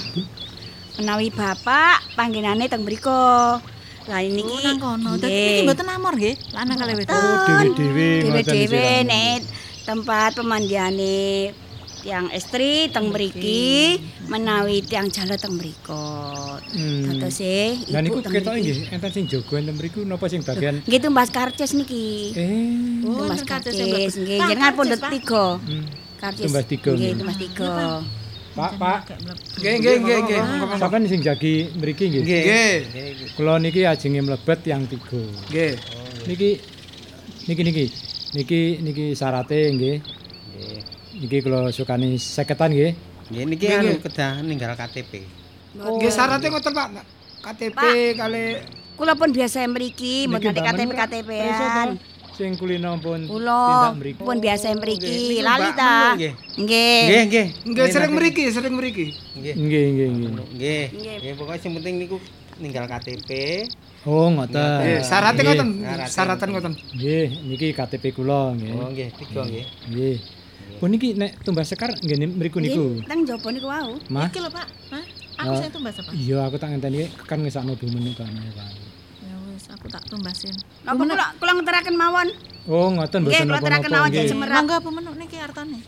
[0.96, 3.60] menawi bapak panggenane teng mriku.
[4.02, 5.10] Lah niki nang kono.
[5.14, 7.14] Dadi niki mboten amor nggih, lanang kalih wedok.
[7.14, 9.40] Oh, dewe-dewe ngoten nek
[9.82, 11.50] tempat pemandiane
[12.02, 13.94] tiang istri teng mriki
[14.26, 16.02] menawi tiang jala teng mriku.
[16.72, 17.14] Hmm.
[17.14, 18.62] Dados e Lah ibu niku teng ketok mriki.
[18.64, 22.34] nggih, enten sing jago enten mriku napa sing bagian Nggih tumbas karcis niki.
[22.34, 24.18] Eh, Oh, tumbas enten karcis karcis yang mlebu.
[24.18, 25.10] nggih jenengan Pak.
[25.14, 25.44] tiga.
[25.62, 25.84] hmm.
[26.18, 26.44] Karcis.
[26.44, 27.18] Tumbas tiga, Nggih, nggih.
[27.18, 27.70] tumbas tiga.
[28.52, 28.98] Pak, Pak.
[29.60, 30.40] Nggih, nggih, nggih, nggih.
[30.76, 32.22] Sampeyan sing jagi mriki nggih.
[32.22, 32.74] Nggih.
[33.32, 35.20] Kula niki ajenge mlebet yang tiga.
[35.48, 35.72] Nggih.
[36.28, 36.50] Niki
[37.48, 37.84] niki niki
[38.36, 39.96] niki niki syarate nggih.
[41.16, 42.92] Niki kula sukani seketan nggih.
[43.32, 44.00] Nggih niki Nggih, anu nggih.
[44.04, 45.12] kedah ninggal KTP.
[45.72, 46.88] Nggih syaratnya ngoten Pak.
[47.42, 47.78] KTP
[48.14, 48.44] kali
[48.92, 50.92] Kula pun biasa mriki, bangun KTP?
[50.92, 51.88] KTP-an.
[52.32, 55.44] Sing kulino pun Kula pun biasa mriki.
[55.44, 56.16] Lali ta?
[56.16, 56.32] Nggih.
[56.56, 57.00] Nggih.
[57.28, 57.86] Nggih, nggih.
[57.92, 59.06] sering mriki, sering mriki.
[59.36, 59.54] Nggih.
[59.56, 60.30] Nggih, nggih, nggih.
[60.56, 61.32] Nggih.
[61.36, 62.16] Pokoke sing penting niku
[62.56, 63.30] ninggal KTP.
[64.08, 64.56] Oh, ngoten.
[64.80, 65.56] Nggih, syaratnya Nggih.
[65.60, 65.68] ngoten.
[66.08, 66.72] Syaratan ngoten.
[66.96, 68.72] Nggih, niki KTP kula nggih.
[68.74, 69.64] Oh, nggih, tiga nggih.
[69.92, 70.16] Nggih.
[70.80, 72.96] Pun niki nek tumbas sekar nggih mriku niku.
[72.96, 73.92] Nggih, Teng jaba niku wau.
[74.00, 74.66] Iki lho, Pak.
[74.90, 75.04] Hah?
[75.42, 76.10] Aku sing tumbas apa?
[76.14, 78.30] Iya, aku tak ngenteni kan ngesakno Bu Menu kan.
[78.30, 78.81] Ya wis,
[79.82, 80.54] aku tak tumbasin.
[80.86, 82.28] Napa kula kula ngeteraken mawon.
[82.70, 84.22] Oh, ngoten Nggih, mboten kula mawon nggih.
[84.22, 84.56] jan semerat.
[84.62, 85.78] Mangga Bu Menuk niki artane.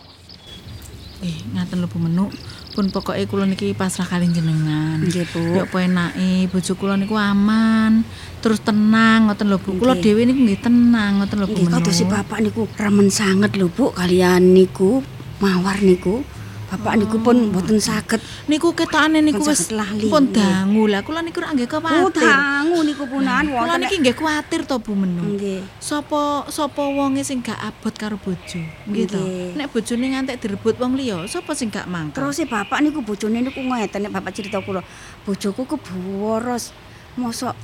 [1.23, 2.35] Eh, ngaten lho Bu Menuk.
[2.75, 4.99] Pun pokoke kula niki pasrah kali jenengan.
[4.99, 5.43] Nggih, Bu.
[5.55, 8.03] Yo apa enake bojo kula niku aman,
[8.43, 9.79] terus tenang ngoten lho Bu.
[9.79, 13.55] Kula dhewe niku nggih tenang ngoten lho Bu Nggih, kados si bapak niku remen sanget
[13.55, 15.07] lho Bu kalian niku
[15.39, 16.27] mawar niku.
[16.75, 18.19] Bapak niku pun mboten saged
[18.51, 19.71] Niku ketokane niku wis
[20.11, 21.07] pun dangu lah.
[21.07, 21.79] Kula niku nggih Oh,
[22.11, 22.27] kuwatir.
[22.27, 23.87] dangu niku punan Kula wonten.
[23.87, 25.39] niki nggih kuwatir to Bu Menuk.
[25.39, 25.63] Nggih.
[25.79, 28.59] Sapa sapa wonge sing gak abot karo bojo,
[28.91, 29.23] nggih to.
[29.55, 32.19] Nek bojone ngantek direbut wong liya, sapa sing gak mangkel?
[32.27, 34.83] Terus si bapak niku bojone niku ngeten nek bapak cerita kula.
[35.23, 36.75] Bojoku kebuworos.
[37.15, 37.55] Mosok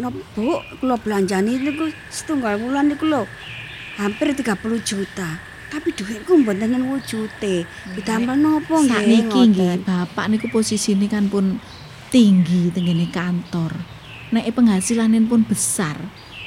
[0.00, 3.28] napa Bu, kula belanjani niku setunggal wulan niku lho.
[4.00, 5.53] Hampir 30 juta.
[5.74, 7.66] Tapi duitku mboten wujute.
[7.98, 8.94] Didamel napa nggih?
[8.94, 11.58] Sakniki nggih, bapak niku posisine kan pun
[12.14, 13.74] tinggi tenggene kantor.
[14.30, 15.98] Nek penghasilannya pun besar.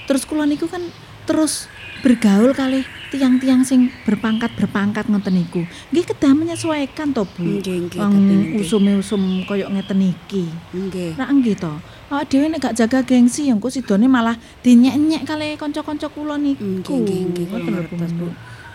[0.08, 0.80] Terus kula niku kan
[1.28, 1.68] terus
[2.00, 5.68] bergaul kali tiang-tiang sing berpangkat-berpangkat ngoten niku.
[5.92, 7.60] Nggih kedah menyesuaikan to, Bu.
[7.60, 10.48] Nggih, usume-usum koyo ngeten iki.
[10.72, 11.20] Nggih.
[11.20, 11.76] Nah nggih to.
[12.08, 16.64] Awak dhewe nek gak jaga gengsi engko sidone malah dinyek-nyek kali kanca-kanca kula niku.
[16.64, 18.28] Nggih, nggih, nggih, kula Ngoten lho, Bu.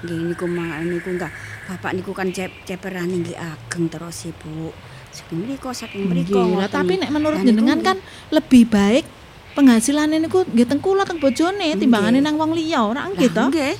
[0.02, 1.32] Nggih niku mangan niku enggak.
[1.70, 4.74] Bapak niku kan cep ceperane nggih ageng terus Ibu.
[5.12, 6.58] Saking mriko saking mriko.
[6.66, 7.96] Tapi nek menurut jenengan kan
[8.34, 9.04] lebih baik
[9.52, 13.46] penghasilannya niku nggih teng kula teng bojone timbangane nang wong liya, ora nggih to?
[13.52, 13.74] Nggih.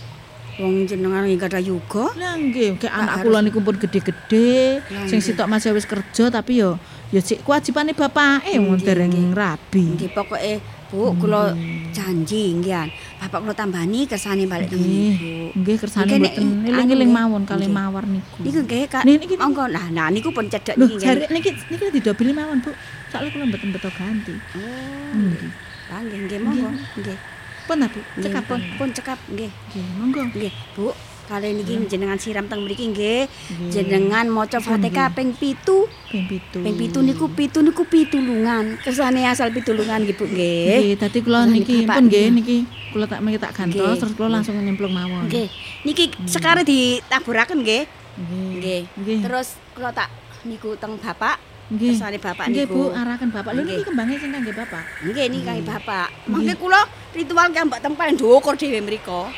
[0.61, 2.13] Wong jenengan nggih kada yuga.
[2.13, 6.77] Lah nggih, kayak anak kula niku pun gede-gede, sing sitok masih wis kerja tapi yo
[7.09, 9.97] yo sik kewajibane bapake wong dereng rabi.
[9.97, 10.61] Nggih pokoke
[10.93, 11.57] Bu, kula
[11.97, 12.93] janji nggih.
[13.23, 15.33] Bapak kula tambani kersane balik teng Nggih, Ibu.
[15.55, 18.43] nggih kersane mboten eling-eling mawon kali mawar niku.
[18.43, 19.07] Niku nggih Kak.
[19.07, 19.71] Niki- Monggo.
[19.71, 20.99] Nah, nah niku pun cedhak Lho, niki.
[20.99, 22.75] jare niki niki didobeli mawon, Bu.
[23.09, 24.35] Soalnya kula mboten beto ganti.
[24.59, 25.15] Oh.
[25.15, 25.51] Nggih.
[25.87, 26.69] Lah nggih nggih monggo.
[26.99, 27.19] Nggih.
[27.63, 28.01] Pun Bu?
[28.19, 29.51] Cekap pun pun cekap nggih.
[29.71, 30.23] Nggih, monggo.
[30.27, 30.91] Nggih, Bu.
[31.33, 33.25] Kali niki jenengan siram teng mriki nggih.
[33.25, 33.73] Nggih.
[33.73, 35.65] Jenengan maca Fatihah ping 7.
[36.13, 36.61] Ping pitu.
[36.61, 38.77] Ping 7 niku pitu niku pitulungan.
[38.85, 40.93] Kersane asal pitulungan nggih Bu nggih.
[40.93, 42.57] Nggih, dadi kula niki pun nggih niki
[42.93, 43.97] kula tak mengki tak gantos Nggih.
[44.05, 45.25] terus kula langsung nyemplung mawon.
[45.33, 45.49] Nggih.
[45.89, 47.89] Niki sekare ditaburaken nggih.
[47.89, 48.53] Nggih.
[48.61, 48.81] Nggih.
[49.01, 49.19] Nggih.
[49.25, 50.13] Terus kula tak
[50.45, 51.41] niku teng Bapak.
[51.73, 51.97] Nggih.
[51.97, 52.77] Kersane Bapak Nggih, niku.
[52.77, 53.57] Bu, araken Bapak.
[53.57, 53.81] Lho Nggih.
[53.81, 54.85] niki kembange sing kangge Bapak.
[55.01, 56.09] Nggih niki kangge Bapak.
[56.29, 56.85] Mangke kula
[57.17, 59.33] ritual ki mbak teng paling dhuwur dhewe mriku.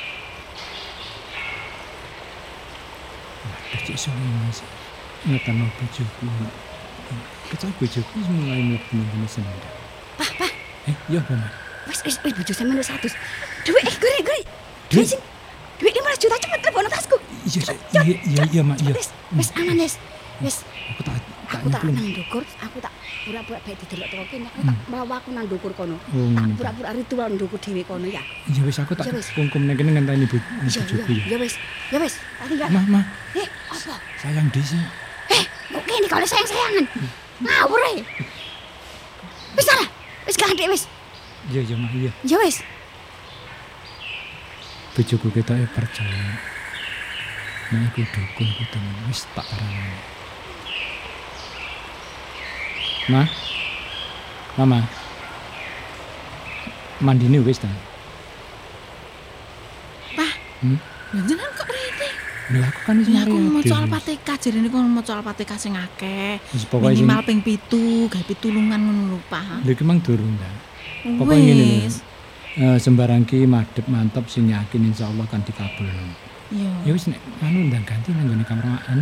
[3.83, 4.15] Cek sing
[4.47, 4.63] Mas.
[5.27, 6.27] Ngetano bojoku.
[7.51, 9.65] Kecak bojoku mulai mlebu nang sendok.
[10.15, 10.53] Pah, pah.
[10.87, 11.53] Eh, iya apa, Mas?
[11.91, 13.13] Wis wis wis bojo wis 100.
[13.67, 14.43] Dhuwit eh gori gori.
[14.89, 15.09] Dhuwit?
[15.11, 15.23] sing
[15.83, 17.17] Duit 15 juta cepet telepon tasku.
[17.45, 18.93] Iya, iya, iya, iya, Mak, iya.
[18.95, 19.95] Wis, wis aman wis.
[20.39, 20.57] Wis.
[20.95, 22.93] Aku tak Aku tak nang ndukur, aku tak
[23.23, 25.97] pura-pura baik didelok teko kene, aku tak bawa aku nang ndukur kono.
[26.09, 26.17] Hmm.
[26.17, 28.23] Oh, Tak pura-pura ritual ndukur dhewe kono ya.
[28.47, 29.29] Iya wis aku tak wis.
[29.31, 31.25] kungkum ning kene ngenteni bu Iya, bojoku ya.
[31.27, 31.55] ya wis.
[31.89, 32.69] Ya wis, tak tinggal.
[32.71, 33.05] Mah, mah,
[33.35, 33.95] Eh, apa?
[34.19, 34.81] sayang dhisik.
[35.31, 36.85] Eh, kok kene kalau sayang-sayangan?
[37.41, 38.01] Ngawur ae.
[39.55, 39.85] Wis ora?
[40.25, 40.85] Wis gandek wis.
[41.47, 42.11] Iya, iya, Mah, iya.
[42.25, 42.65] Ya wis.
[44.95, 46.25] Bojoku ketoke percaya.
[47.69, 50.14] Nek aku dukun ku temen wis tak parani.
[53.07, 53.23] Ma.
[54.57, 54.81] Mama.
[57.01, 57.69] Mandine wis ta?
[60.15, 60.33] Pak,
[60.63, 60.79] Hmm?
[61.13, 62.09] jenengan kok rene?
[62.55, 63.29] Lha aku kan wis Ya mari.
[63.29, 63.83] aku maca Adin.
[63.85, 66.39] Al-Fatihah, jarene kon maca Al-Fatihah sing akeh.
[66.73, 69.67] Minimal ping 7, gawe pitulungan ngono lho, Pak.
[69.67, 70.49] Lha iki mang durung ta.
[71.05, 71.91] Pokoke ngene.
[72.55, 76.15] Eh sembarang ki madhep mantep sing yakin insyaallah kan dikabulno.
[76.55, 76.71] Iya.
[76.87, 78.99] Ya wis nek anu ndang ganti nang gone kamar makan.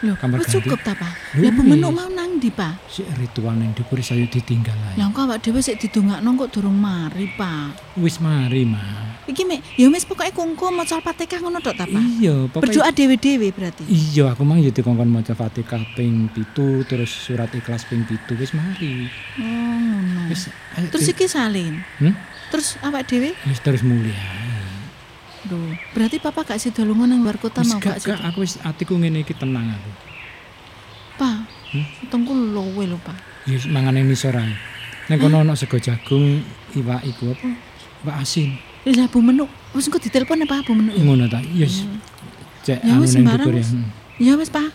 [0.00, 0.56] Lho, kamar wis ganti.
[0.64, 1.12] cukup ta, Pak?
[1.36, 1.98] Lah pemenuk wis.
[2.00, 2.90] mau nang ndi, Pak?
[2.90, 4.98] Sik ritual ning dhuwur saya ditinggal ae.
[4.98, 7.94] Lah engko awak dhewe sik didongakno kok durung mari, Pak.
[8.02, 8.82] Wis mari, Ma.
[9.24, 12.02] Iki mek ya wis pokoke kungkum maca Al-Fatihah ngono tok ta, Pak?
[12.18, 13.86] Iya, pokoke Berdoa dhewe-dhewe berarti.
[13.86, 18.50] Iya, aku mang ya dikongkon maca Fatihah ping 7 terus surat Ikhlas ping 7 wis
[18.52, 19.06] mari.
[19.38, 20.28] Oh, ngono.
[20.28, 20.50] Wis.
[20.90, 21.86] Terus iki salin.
[22.02, 22.18] Hmm?
[22.50, 23.30] Terus awak dhewe?
[23.46, 24.18] Wis terus mulia.
[25.44, 25.60] Lho,
[25.92, 29.28] berarti papa gak sida lunga nang luar kota mau gak, gak aku wis atiku ngene
[29.28, 30.13] iki tenang aku.
[31.74, 32.06] Pak, Hmm?
[32.06, 33.18] utangku lowe lho, Pak.
[33.50, 34.54] Ya wis mangan ning nisor ae.
[35.10, 36.40] Nek kono ana sego jagung,
[36.72, 37.50] iwak iku apa?
[38.06, 38.54] Iwak asin.
[38.84, 40.94] Lah Bu Menuk, wis engko ditelepon ya Pak Bu Menuk.
[40.94, 41.42] Ngono ta.
[41.42, 41.82] Ya wis.
[42.62, 43.60] Cek anu wis ning dhuwur ya.
[43.60, 43.70] wis.
[44.22, 44.70] Ya wis, Pak.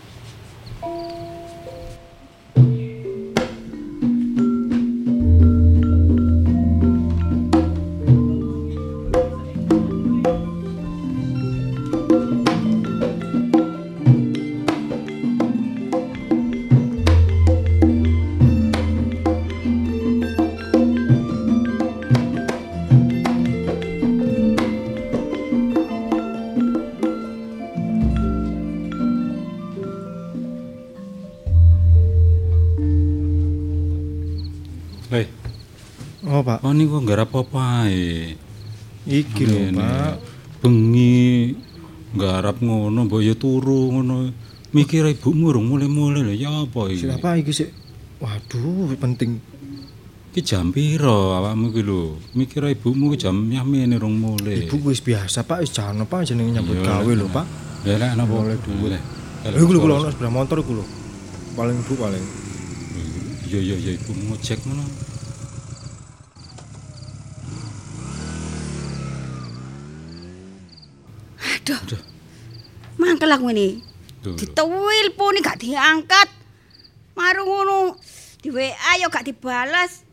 [37.10, 37.26] Pak.
[37.26, 38.38] nggarap apa ae?
[39.02, 39.60] Iki lho.
[39.74, 40.14] Pak.
[40.62, 41.50] Bengi
[42.14, 44.30] nggarap ngono mbok ya turu ngono.
[44.70, 47.02] Mikir ibumu urung mulai-mulai lho, ya apa iki?
[47.02, 47.70] Sik apa iki sik?
[48.22, 49.42] Waduh, penting.
[50.30, 52.14] Iki jam piro awakmu iki lho?
[52.38, 54.70] Mikir ibumu ki jam nyamene urung mulai.
[54.70, 57.26] Ibu wis biasa, Pak, wis jan apa jenenge nyambut gawe lho.
[57.26, 57.46] Pak.
[57.82, 58.94] Ya lek ana duwe.
[58.94, 59.02] Lek.
[59.50, 60.84] Lha iku lho kula ono sebelah motor iku lho.
[61.58, 62.24] Paling ibu paling.
[63.50, 65.09] Iya iya iya ibu ngojek ngono.
[71.68, 72.00] Aduh.
[72.96, 73.80] Mangkel aku ini.
[74.20, 74.36] Tuh.
[74.36, 76.28] Ditelepon gak diangkat.
[77.16, 77.96] Maru ngono.
[78.40, 80.04] Di WA yo gak dibalas.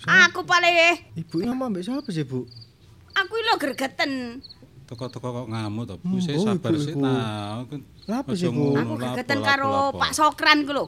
[0.00, 2.48] Aku paling Ibu ini ngomong mbek sapa sih, Bu?
[3.10, 4.40] aku lho gregeten.
[4.88, 6.16] Teko-teko kok ngamuk to, Bu.
[6.16, 7.04] Hmm, Sik oh, sabar sik ibu.
[7.04, 7.60] nah.
[7.62, 8.74] Aku- Lah apa aja sih, Bu?
[8.74, 9.98] Aku gregeten lapo, karo lapo.
[10.00, 10.84] Pak Sokran ku lho.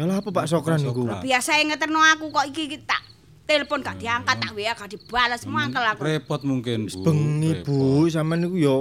[0.00, 1.04] Ya lah apa Pak Sokran iku?
[1.04, 1.20] Sokran.
[1.20, 3.02] Biasa ngeterno aku kok iki iki tak
[3.44, 6.04] telepon gak diangkat, tak WA gak dibalas, mangkel aku.
[6.04, 7.00] Repot mungkin, Bu.
[7.04, 8.76] Bengi, Bu, sampean niku yo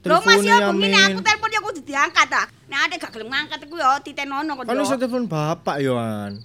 [0.00, 0.96] Lho Mas yo Yamin.
[0.96, 2.42] aku telepon yo kudu diangkat ta.
[2.66, 4.82] Nek ade gak gelem ngangkat iku yo titenono kok Kan yo.
[4.82, 6.40] iso telepon bapak yo an.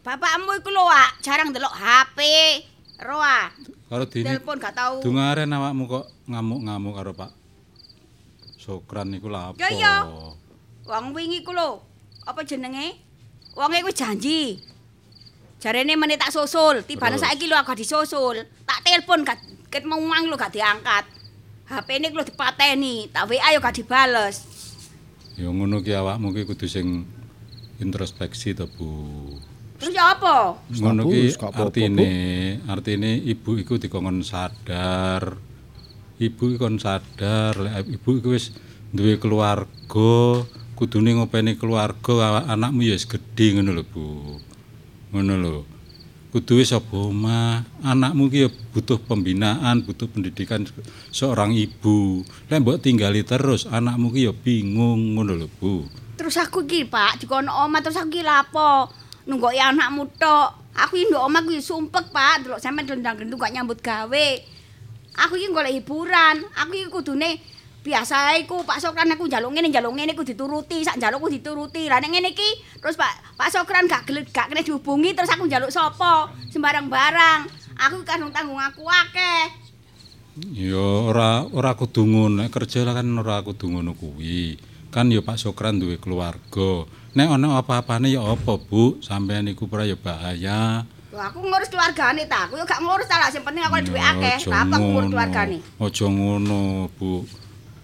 [0.00, 2.18] Bapakmu iku lho, Wak, jarang delok HP.
[2.98, 3.52] Roa,
[3.86, 4.98] Karo dini telepon gak tau.
[4.98, 7.30] dungaren awakmu kok ngamuk-ngamuk karo Pak
[8.58, 9.56] Sokran niku lha apa?
[9.56, 9.94] Ya, iya.
[10.82, 11.78] Wong wingi ku lho,
[12.24, 12.98] apa jenenge?
[13.54, 14.58] Wong iku janji.
[15.58, 18.42] Jarene menit tak susul, tibane saiki lho aku disusul.
[18.64, 19.38] Tak telepon gak
[19.68, 21.04] ket mau mang lho gak diangkat.
[21.68, 24.40] HP ini lho dipateni, tak WA yo gak dibales.
[25.36, 27.04] Ya ngono ki awakmu ki kudu sing
[27.76, 28.88] introspeksi to, Bu.
[29.76, 30.56] Terus ya apa?
[30.72, 32.10] Ngono ki artine,
[32.66, 35.36] artine ibu iku dikongkon sadar.
[36.16, 38.50] Ibu iku kon sadar, lek ibu iku wis
[38.90, 40.42] duwe keluarga,
[40.72, 44.04] kudune ngopeni keluarga anakmu ya wis gedhe ngono lho, Bu.
[45.12, 45.56] Ngono lho.
[46.28, 50.60] Kudu wis omah, anakmu ki butuh pembinaan, butuh pendidikan
[51.08, 52.20] seorang ibu.
[52.52, 55.88] Lek mbok tinggali terus, anakmu ki bingung ngono lho, Bu.
[56.20, 58.92] Terus aku iki, Pak, dikono omah terus aku iki lapo?
[59.24, 60.76] Nunggoki anakmu tok.
[60.76, 62.44] Aku iki ndok omah kuwi sumpek, Pak.
[62.44, 64.28] Delok sampean dendang-dendung gak nyambut gawe.
[65.24, 66.44] Aku iki golek hiburan.
[66.60, 67.40] Aku iki kudune
[67.82, 71.86] biasa iku Pak Sokran aku njaluk ngene njaluk ngene ku dituruti, sak njalukku dituruti.
[71.86, 75.46] Lah nek ngene iki terus Pak Pak Sokran gak gelem gak kena dihubungi terus aku
[75.46, 76.32] njaluk sapa?
[76.50, 77.40] Sembarang barang.
[77.78, 79.68] Aku kadung tanggung aku akeh.
[80.54, 84.58] Ya ora ora kudu ngono, kerja lah kan ora kudu ngono kuwi.
[84.90, 86.86] Kan ya Pak Sokran duwe keluarga.
[87.14, 89.02] Nek ana apa-apane ya apa, Bu?
[89.02, 90.86] Sampeyan iku ora ya bahaya.
[91.08, 94.12] Lho aku ngurus keluargane ta, aku yo gak ngurus ta lah, sing penting aku Ya,
[94.12, 94.36] akeh.
[94.52, 95.58] apa aku ngurus keluargane?
[95.80, 97.24] Aja ngono, Bu.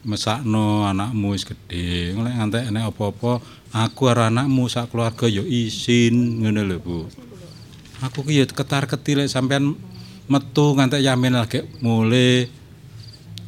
[0.04, 2.12] Mesakno anakmu wis gedhe.
[2.12, 3.40] Nek ngantek nek apa-apa,
[3.72, 6.98] aku karo anakmu sak keluarga ya isin, ngono lho, Bu.
[8.04, 9.72] Aku ki ya ketar-ketir lek sampean
[10.28, 12.52] metu ngantek yamin lagi mulai.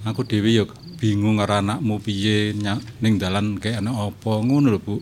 [0.09, 0.65] Aku dhewe ya
[0.97, 2.57] bingung karo anakmu piye
[3.05, 4.97] ning dalan kayak anak apa ngono lho, Bu.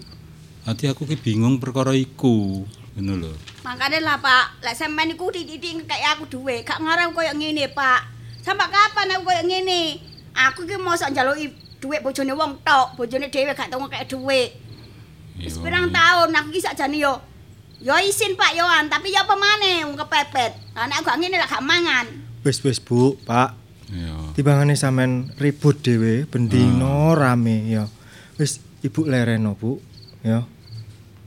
[0.66, 2.66] Ati aku ki bingung perkara iku,
[2.98, 3.32] ngono lho.
[3.62, 8.10] Makane lah Pak, lek sampean iku titik kayak aku duwe, gak ngarep koyo ngene Pak.
[8.42, 10.12] Sampai kapan aku koyo ngene?
[10.34, 14.50] Aku ki mosok njaluki duit bojone wong tok, bojone dhewe gak tau ngekek duit.
[15.38, 17.22] Wis pirang tahun aku ki sakjane yo
[17.84, 20.52] yo isin Pak Yohan, tapi ya apa maneh wong kepepet.
[20.74, 22.06] Lah nek aku gak ngene lah gak mangan.
[22.42, 23.56] Wis wis Bu, Pak.
[23.92, 24.32] Iya.
[24.34, 27.84] Timbangane sampean ribut dhewe bendino rame ya.
[28.40, 29.80] Wis Ibu lereno, Bu.
[30.20, 30.44] Ya.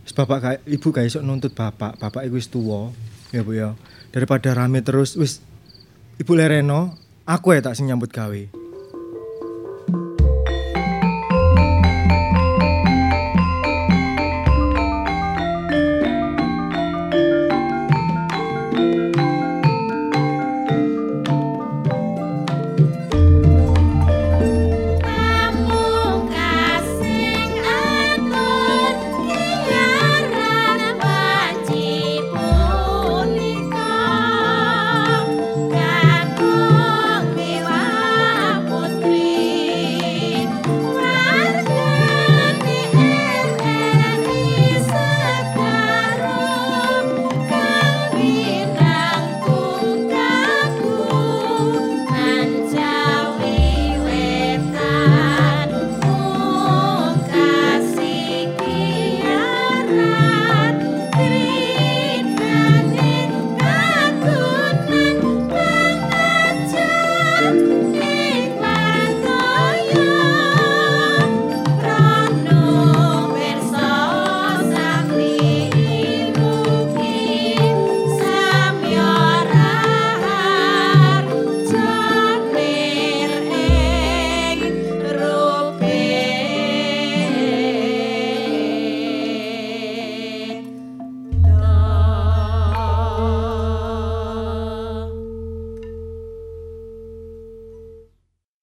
[0.04, 1.98] Wis Bapak gak Ibu gak iso nuntut Bapak.
[1.98, 2.92] Bapak iku wis tuwa.
[3.32, 3.78] Ya, Bu ya.
[4.12, 5.40] Daripada rame terus wis
[6.18, 6.98] Ibu lereno,
[7.30, 8.67] aku ya tak sing nyambut gawe.